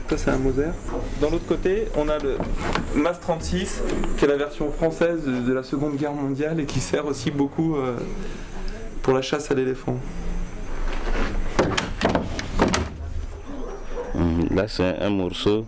Ça, 0.09 0.17
c'est 0.17 0.31
un 0.31 0.37
Moser. 0.37 0.69
Dans 1.21 1.29
l'autre 1.29 1.45
côté, 1.47 1.85
on 1.97 2.07
a 2.09 2.17
le 2.19 2.37
MAS 2.95 3.15
36, 3.19 3.81
qui 4.17 4.25
est 4.25 4.27
la 4.27 4.37
version 4.37 4.71
française 4.71 5.23
de, 5.25 5.41
de 5.41 5.53
la 5.53 5.63
Seconde 5.63 5.95
Guerre 5.97 6.13
mondiale 6.13 6.59
et 6.59 6.65
qui 6.65 6.79
sert 6.79 7.05
aussi 7.05 7.29
beaucoup 7.29 7.75
euh, 7.77 7.97
pour 9.07 9.15
la 9.15 9.21
chasse 9.21 9.49
à 9.49 9.53
l'éléphant. 9.53 9.97
Là, 14.51 14.67
c'est 14.67 14.99
un 14.99 15.09
morceau, 15.09 15.65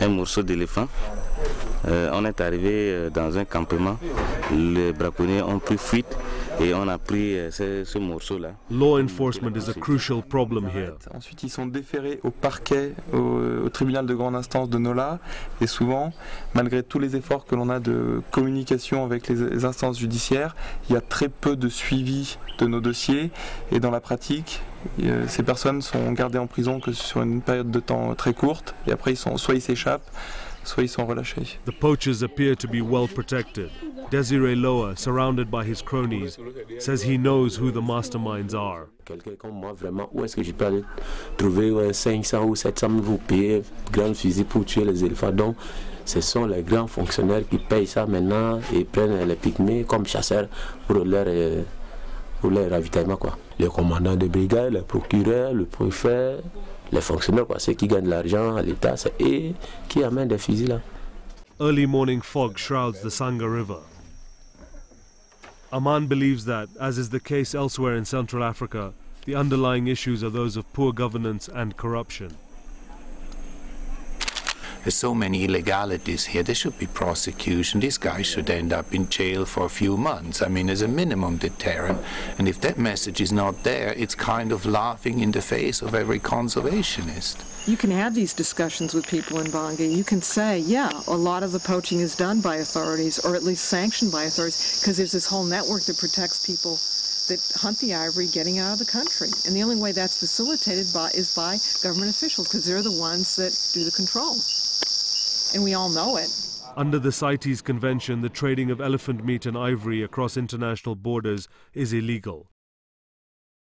un 0.00 0.08
morceau 0.08 0.42
d'éléphant. 0.42 0.88
Euh, 1.86 2.10
on 2.12 2.24
est 2.24 2.40
arrivé 2.40 2.90
euh, 2.90 3.10
dans 3.10 3.36
un 3.36 3.44
campement. 3.44 3.98
Les 4.52 4.92
braconniers 4.92 5.42
ont 5.42 5.58
pris 5.58 5.76
fuite 5.76 6.16
et 6.60 6.72
on 6.72 6.88
a 6.88 6.98
pris 6.98 7.38
euh, 7.38 7.50
ce, 7.50 7.84
ce 7.84 7.98
morceau-là. 7.98 8.52
Law 8.70 8.98
enforcement 9.00 9.50
is 9.54 9.68
a 9.68 9.74
crucial 9.74 10.22
problem 10.22 10.68
here. 10.74 10.94
Ensuite, 11.14 11.42
ils 11.42 11.50
sont 11.50 11.66
déférés 11.66 12.20
au 12.22 12.30
parquet, 12.30 12.92
au, 13.12 13.64
au 13.64 13.68
tribunal 13.68 14.06
de 14.06 14.14
grande 14.14 14.34
instance 14.36 14.70
de 14.70 14.78
Nola. 14.78 15.18
Et 15.60 15.66
souvent, 15.66 16.12
malgré 16.54 16.82
tous 16.82 16.98
les 16.98 17.16
efforts 17.16 17.44
que 17.44 17.54
l'on 17.54 17.68
a 17.68 17.80
de 17.80 18.22
communication 18.30 19.04
avec 19.04 19.28
les, 19.28 19.34
les 19.34 19.64
instances 19.64 19.98
judiciaires, 19.98 20.56
il 20.88 20.94
y 20.94 20.96
a 20.96 21.02
très 21.02 21.28
peu 21.28 21.56
de 21.56 21.68
suivi 21.68 22.38
de 22.58 22.66
nos 22.66 22.80
dossiers. 22.80 23.30
Et 23.72 23.80
dans 23.80 23.90
la 23.90 24.00
pratique, 24.00 24.62
ces 25.26 25.42
personnes 25.42 25.82
sont 25.82 26.12
gardées 26.12 26.38
en 26.38 26.46
prison 26.46 26.78
que 26.78 26.92
sur 26.92 27.22
une 27.22 27.40
période 27.40 27.70
de 27.70 27.80
temps 27.80 28.14
très 28.14 28.32
courte. 28.34 28.74
Et 28.86 28.92
après, 28.92 29.12
ils 29.12 29.16
sont, 29.16 29.36
soit 29.36 29.54
ils 29.54 29.60
s'échappent, 29.62 30.08
soit 30.64 30.82
ils 30.82 30.88
sont 30.88 31.06
relâchés. 31.06 31.58
The 31.66 31.72
poachers 31.72 32.22
appear 32.22 32.56
to 32.56 32.68
be 32.68 32.80
well 32.80 33.08
protected. 33.08 33.70
Desiree 34.10 34.54
Loa, 34.54 34.96
surrounded 34.96 35.50
by 35.50 35.64
his 35.64 35.82
cronies, 35.82 36.38
says 36.78 37.02
he 37.02 37.16
knows 37.16 37.56
who 37.56 37.70
the 37.70 37.82
masterminds 37.82 38.54
are. 38.54 38.88
Quelqu'un 39.04 39.32
comme 39.36 39.54
moi, 39.54 39.72
vraiment, 39.72 40.08
où 40.12 40.24
est-ce 40.24 40.36
que 40.36 40.42
je 40.42 40.52
peux 40.52 40.66
aller 40.66 40.84
trouver 41.36 41.70
ouais, 41.70 41.92
500 41.92 42.44
ou 42.44 42.54
700 42.54 42.88
000 42.88 43.00
vous 43.02 43.18
payer 43.18 43.62
grand 43.92 44.14
fusil 44.14 44.44
pour 44.44 44.64
tuer 44.64 44.84
les 44.84 45.04
éléphants? 45.04 45.32
Donc, 45.32 45.56
ce 46.04 46.20
sont 46.20 46.46
les 46.46 46.62
grands 46.62 46.86
fonctionnaires 46.86 47.42
qui 47.48 47.58
payent 47.58 47.86
ça 47.86 48.06
maintenant 48.06 48.60
et 48.74 48.84
prennent 48.84 49.26
les 49.26 49.36
pygmées 49.36 49.84
comme 49.84 50.06
chasseurs 50.06 50.48
pour 50.86 51.04
leur, 51.04 51.24
euh, 51.26 51.62
pour 52.40 52.50
leur 52.50 52.70
ravitaillement. 52.70 53.16
Quoi. 53.16 53.36
Le 53.58 53.68
commandant 53.68 54.14
de 54.14 54.26
brigade, 54.26 54.74
le 54.74 54.82
procureur, 54.82 55.54
le 55.54 55.64
préfet, 55.64 56.36
les 56.94 57.00
fonctionnaires, 57.00 57.46
quoi, 57.46 57.58
ceux 57.58 57.74
qui 57.74 57.88
gagnent 57.88 58.04
de 58.04 58.10
l'argent 58.10 58.56
à 58.56 58.62
l'État, 58.62 58.96
c'est 58.96 59.14
eux 59.20 59.52
qui 59.88 60.02
amènent 60.02 60.28
des 60.28 60.38
fusils 60.38 60.68
là. 60.68 60.80
Early 61.60 61.86
morning 61.86 62.20
fog 62.20 62.56
shrouds 62.56 63.00
the 63.02 63.10
Sanga 63.10 63.48
River. 63.48 63.80
Ammann 65.72 66.06
believes 66.06 66.44
that, 66.44 66.68
as 66.80 66.98
is 66.98 67.10
the 67.10 67.20
case 67.20 67.54
elsewhere 67.54 67.96
in 67.96 68.04
Central 68.04 68.44
Africa, 68.44 68.92
the 69.26 69.34
underlying 69.34 69.88
issues 69.88 70.22
are 70.22 70.30
those 70.30 70.56
of 70.56 70.72
poor 70.72 70.92
governance 70.92 71.48
and 71.48 71.76
corruption. 71.76 72.36
There's 74.84 74.94
so 74.94 75.14
many 75.14 75.46
illegalities 75.46 76.26
here. 76.26 76.42
There 76.42 76.54
should 76.54 76.78
be 76.78 76.86
prosecution. 76.86 77.80
These 77.80 77.96
guys 77.96 78.26
should 78.26 78.50
end 78.50 78.70
up 78.70 78.92
in 78.92 79.08
jail 79.08 79.46
for 79.46 79.64
a 79.64 79.70
few 79.70 79.96
months. 79.96 80.42
I 80.42 80.48
mean, 80.48 80.68
as 80.68 80.82
a 80.82 80.88
minimum 80.88 81.38
deterrent. 81.38 82.02
And 82.36 82.46
if 82.46 82.60
that 82.60 82.76
message 82.76 83.22
is 83.22 83.32
not 83.32 83.62
there, 83.62 83.94
it's 83.94 84.14
kind 84.14 84.52
of 84.52 84.66
laughing 84.66 85.20
in 85.20 85.32
the 85.32 85.40
face 85.40 85.80
of 85.80 85.94
every 85.94 86.20
conservationist. 86.20 87.36
You 87.66 87.78
can 87.78 87.90
have 87.92 88.14
these 88.14 88.34
discussions 88.34 88.92
with 88.92 89.06
people 89.06 89.40
in 89.40 89.46
Bangui. 89.46 89.90
You 89.90 90.04
can 90.04 90.20
say, 90.20 90.58
yeah, 90.58 90.90
a 91.06 91.16
lot 91.16 91.42
of 91.42 91.52
the 91.52 91.60
poaching 91.60 92.00
is 92.00 92.14
done 92.14 92.42
by 92.42 92.56
authorities, 92.56 93.18
or 93.24 93.34
at 93.34 93.42
least 93.42 93.64
sanctioned 93.64 94.12
by 94.12 94.24
authorities, 94.24 94.80
because 94.82 94.98
there's 94.98 95.12
this 95.12 95.26
whole 95.26 95.44
network 95.44 95.84
that 95.84 95.96
protects 95.96 96.44
people 96.44 96.78
that 97.28 97.40
hunt 97.60 97.78
the 97.78 97.94
ivory 97.94 98.26
getting 98.26 98.58
out 98.58 98.72
of 98.72 98.78
the 98.78 98.84
country. 98.84 99.28
And 99.46 99.54
the 99.54 99.62
only 99.62 99.76
way 99.76 99.92
that's 99.92 100.18
facilitated 100.18 100.86
by 100.92 101.10
is 101.14 101.34
by 101.34 101.58
government 101.82 102.10
officials, 102.10 102.48
because 102.48 102.66
they're 102.66 102.82
the 102.82 102.98
ones 102.98 103.36
that 103.36 103.52
do 103.72 103.84
the 103.84 103.90
control. 103.90 104.36
And 105.54 105.62
we 105.62 105.74
all 105.74 105.88
know 105.88 106.16
it. 106.16 106.30
Under 106.76 106.98
the 106.98 107.12
CITES 107.12 107.62
Convention, 107.62 108.22
the 108.22 108.28
trading 108.28 108.70
of 108.70 108.80
elephant 108.80 109.24
meat 109.24 109.46
and 109.46 109.56
ivory 109.56 110.02
across 110.02 110.36
international 110.36 110.96
borders 110.96 111.48
is 111.72 111.92
illegal. 111.92 112.50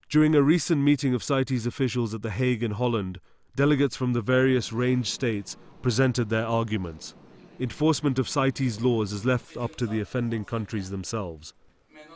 During 0.10 0.34
a 0.36 0.42
recent 0.42 0.82
meeting 0.82 1.14
of 1.14 1.24
CITES 1.24 1.66
officials 1.66 2.14
at 2.14 2.22
The 2.22 2.32
Hague 2.32 2.64
in 2.64 2.72
Holland, 2.72 3.20
delegates 3.56 3.98
from 3.98 4.14
the 4.14 4.22
various 4.22 4.72
range 4.72 5.10
states 5.10 5.58
presented 5.82 6.30
their 6.30 6.46
arguments. 6.46 7.16
Enforcement 7.60 8.18
of 8.18 8.30
CITES 8.30 8.82
laws 8.82 9.12
is 9.12 9.26
left 9.26 9.58
up 9.58 9.76
to 9.76 9.86
the 9.86 10.00
offending 10.00 10.46
countries 10.46 10.90
themselves. 10.90 11.54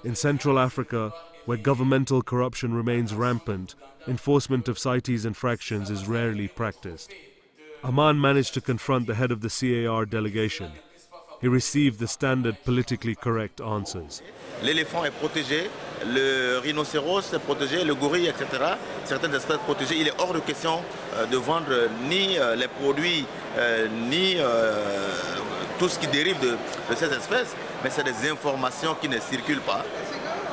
In 0.03 0.15
Central 0.15 0.57
Africa, 0.57 1.11
where 1.45 1.57
governmental 1.57 2.21
corruption 2.21 2.73
remains 2.73 3.13
rampant, 3.13 3.75
enforcement 4.07 4.67
of 4.67 4.77
CITES 4.77 5.25
infractions 5.25 5.89
is 5.89 6.07
rarely 6.07 6.47
practiced. 6.47 7.11
Ammann 7.83 8.19
managed 8.19 8.53
to 8.55 8.61
confront 8.61 9.05
the 9.07 9.15
head 9.15 9.31
of 9.31 9.41
the 9.41 9.49
CAR 9.49 10.05
delegation. 10.05 10.71
He 11.41 11.47
received 11.47 11.99
the 11.99 12.07
standard 12.07 12.57
politically 12.63 13.13
correct 13.13 13.61
answers. 13.61 14.21
L'éléphant 14.63 15.03
est 15.05 15.11
protégé, 15.11 15.69
le 16.07 16.59
rhinocéros 16.59 17.33
est 17.33 17.39
protégé, 17.39 17.83
le 17.83 17.93
gorille, 17.93 18.27
etc. 18.27 18.45
Certaines 19.03 19.35
espèces 19.35 19.57
protégées. 19.59 19.97
Il 19.99 20.07
est 20.07 20.13
hors 20.17 20.33
de 20.33 20.39
question 20.39 20.79
euh, 21.15 21.25
de 21.25 21.37
vendre 21.37 21.89
ni 22.09 22.37
euh, 22.39 22.55
les 22.55 22.67
produits, 22.67 23.25
euh, 23.57 23.87
ni 24.09 24.35
euh, 24.37 24.73
tout 25.77 25.89
ce 25.89 25.99
qui 25.99 26.07
dérive 26.07 26.39
de, 26.39 26.51
de 26.89 26.95
ces 26.95 27.13
espèces, 27.13 27.53
mais 27.83 27.89
c'est 27.89 28.03
des 28.03 28.29
informations 28.29 28.95
qui 28.99 29.09
ne 29.09 29.19
circulent 29.19 29.61
pas. 29.61 29.83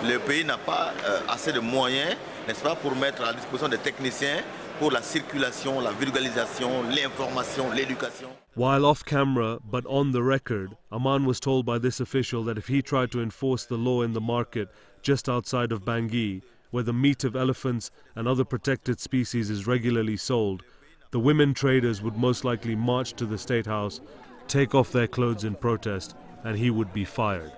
Le 0.05 0.19
pays 0.19 0.45
n'a 0.45 0.59
pas 0.59 0.93
euh, 1.07 1.21
assez 1.29 1.53
de 1.53 1.61
moyens, 1.61 2.17
n'est-ce 2.49 2.61
pas, 2.63 2.75
pour 2.75 2.97
mettre 2.97 3.23
à 3.25 3.33
disposition 3.33 3.69
des 3.69 3.79
techniciens 3.79 4.43
pour 4.81 4.91
la 4.91 5.01
circulation, 5.01 5.81
la 5.81 5.93
vulgarisation, 5.93 6.83
l'information, 6.91 7.71
l'éducation. 7.71 8.29
While 8.57 8.85
off 8.85 9.05
camera, 9.05 9.61
but 9.65 9.85
on 9.89 10.11
the 10.11 10.23
record, 10.23 10.77
Ammann 10.91 11.25
was 11.25 11.39
told 11.39 11.65
by 11.65 11.79
this 11.79 12.01
official 12.01 12.43
that 12.45 12.59
if 12.59 12.67
he 12.67 12.83
tried 12.83 13.13
to 13.13 13.23
enforce 13.23 13.65
the 13.65 13.77
law 13.77 14.03
in 14.03 14.13
the 14.13 14.21
market 14.21 14.69
just 15.03 15.29
outside 15.29 15.71
of 15.71 15.85
Bangui, 15.85 16.43
where 16.73 16.83
the 16.83 16.93
meat 16.93 17.23
of 17.23 17.37
elephants 17.37 17.93
and 18.17 18.27
other 18.27 18.45
protected 18.45 18.99
species 18.99 19.51
is 19.51 19.69
regularly 19.69 20.17
sold, 20.17 20.65
the 21.13 21.21
women 21.21 21.55
traders 21.55 22.03
would 22.03 22.17
most 22.17 22.45
likely 22.45 22.75
march 22.75 23.13
to 23.13 23.25
the 23.25 23.39
State 23.39 23.67
House, 23.67 24.01
take 24.49 24.75
off 24.75 24.91
their 24.91 25.07
clothes 25.07 25.45
in 25.45 25.55
protest 25.55 26.17
and 26.43 26.59
he 26.59 26.71
would 26.71 26.93
be 26.93 27.05
fired. 27.05 27.53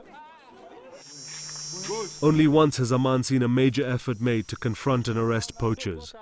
Only 2.22 2.46
once 2.46 2.78
has 2.78 2.92
Ammann 2.92 3.24
seen 3.24 3.42
a 3.42 3.48
major 3.48 3.86
effort 3.86 4.20
made 4.20 4.48
to 4.48 4.56
confront 4.56 5.08
and 5.08 5.18
arrest 5.18 5.58
poachers. 5.58 6.14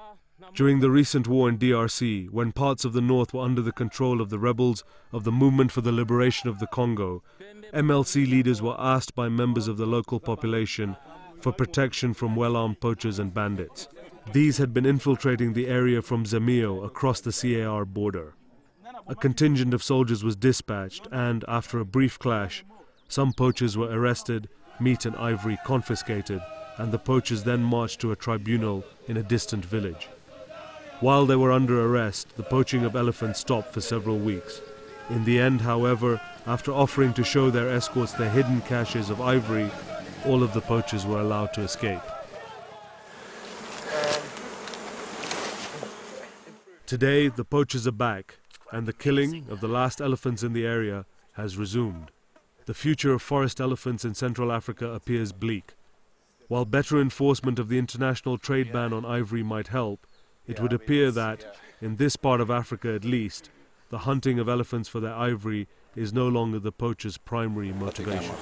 During 0.55 0.81
the 0.81 0.91
recent 0.91 1.29
war 1.29 1.49
in 1.49 1.59
DRC, 1.59 2.29
when 2.31 2.53
parts 2.53 2.85
of 2.85 2.93
the 2.93 3.01
north 3.01 3.33
were 3.33 3.43
under 3.43 3.63
the 3.63 3.73
control 3.73 4.21
of 4.21 4.29
the 4.29 4.39
rebels 4.39 4.83
of 5.13 5.25
the 5.25 5.33
Movement 5.33 5.71
for 5.71 5.81
the 5.81 5.93
Liberation 5.93 6.49
of 6.49 6.59
the 6.59 6.67
Congo, 6.67 7.23
MLC 7.73 8.29
leaders 8.29 8.61
were 8.61 8.77
asked 8.79 9.15
by 9.15 9.29
members 9.29 9.69
of 9.69 9.77
the 9.77 9.87
local 9.87 10.19
population 10.19 10.97
for 11.41 11.53
protection 11.53 12.13
from 12.13 12.37
well 12.37 12.57
armed 12.57 12.81
poachers 12.81 13.19
and 13.19 13.33
bandits. 13.33 13.89
These 14.33 14.59
had 14.59 14.75
been 14.75 14.87
infiltrating 14.87 15.53
the 15.53 15.69
area 15.69 16.03
from 16.03 16.25
Zemio 16.25 16.85
across 16.85 17.21
the 17.21 17.33
CAR 17.33 17.85
border. 17.85 18.35
A 19.07 19.15
contingent 19.15 19.75
of 19.75 19.83
soldiers 19.83 20.23
was 20.23 20.37
dispatched, 20.37 21.09
and 21.11 21.45
after 21.49 21.79
a 21.79 21.85
brief 21.85 22.19
clash, 22.19 22.65
some 23.09 23.33
poachers 23.33 23.77
were 23.77 23.89
arrested, 23.89 24.49
meat 24.81 25.05
and 25.07 25.17
ivory 25.17 25.59
confiscated, 25.65 26.43
and 26.79 26.93
the 26.93 26.99
poachers 26.99 27.45
then 27.45 27.63
marched 27.63 28.01
to 28.01 28.13
a 28.13 28.17
tribunal 28.17 28.85
in 29.09 29.17
a 29.17 29.23
distant 29.23 29.65
village. 29.65 30.09
While 31.01 31.27
they 31.27 31.37
were 31.37 31.53
under 31.53 31.85
arrest, 31.85 32.37
the 32.37 32.43
poaching 32.43 32.85
of 32.85 32.95
elephants 32.95 33.41
stopped 33.41 33.73
for 33.73 33.81
several 33.81 34.19
weeks. 34.19 34.61
In 35.11 35.25
the 35.25 35.39
end, 35.41 35.61
however, 35.61 36.21
after 36.47 36.73
offering 36.73 37.13
to 37.15 37.25
show 37.25 37.51
their 37.51 37.69
escorts 37.71 38.13
their 38.13 38.31
hidden 38.31 38.61
caches 38.63 39.11
of 39.11 39.21
ivory, 39.21 39.71
all 40.25 40.43
of 40.43 40.55
the 40.55 40.61
poachers 40.61 41.05
were 41.05 41.21
allowed 41.21 41.53
to 41.55 41.63
escape. 41.63 42.01
Today, 46.87 47.29
the 47.29 47.45
poachers 47.45 47.87
are 47.87 47.93
back, 47.93 48.39
and 48.71 48.87
the 48.87 48.93
killing 48.93 49.47
of 49.51 49.61
the 49.61 49.69
last 49.69 50.01
elephants 50.01 50.43
in 50.43 50.53
the 50.53 50.67
area 50.67 51.05
has 51.33 51.57
resumed. 51.57 52.11
The 52.65 52.75
future 52.75 53.13
of 53.13 53.23
forest 53.23 53.61
elephants 53.61 54.05
in 54.05 54.15
Central 54.15 54.53
Africa 54.53 54.93
appears 54.93 55.33
bleak. 55.33 55.75
While 56.47 56.65
better 56.65 57.01
enforcement 57.01 57.59
of 57.59 57.69
the 57.69 57.79
international 57.79 58.39
trade 58.39 58.73
ban 58.73 58.93
on 58.93 59.05
ivory 59.05 59.43
might 59.43 59.69
help, 59.69 60.07
it 60.47 60.61
would 60.61 60.73
appear 60.73 61.11
that, 61.11 61.57
in 61.81 61.97
this 61.97 62.15
part 62.15 62.41
of 62.41 62.51
Africa 62.51 62.95
at 62.95 63.05
least, 63.05 63.51
the 63.89 63.99
hunting 63.99 64.39
of 64.39 64.49
elephants 64.49 64.89
for 64.89 65.01
their 65.01 65.15
ivory 65.15 65.67
is 65.97 66.13
no 66.13 66.29
longer 66.29 66.61
the 66.61 66.73
poacher's 66.73 67.19
primary 67.19 67.73
motivation. 67.73 68.35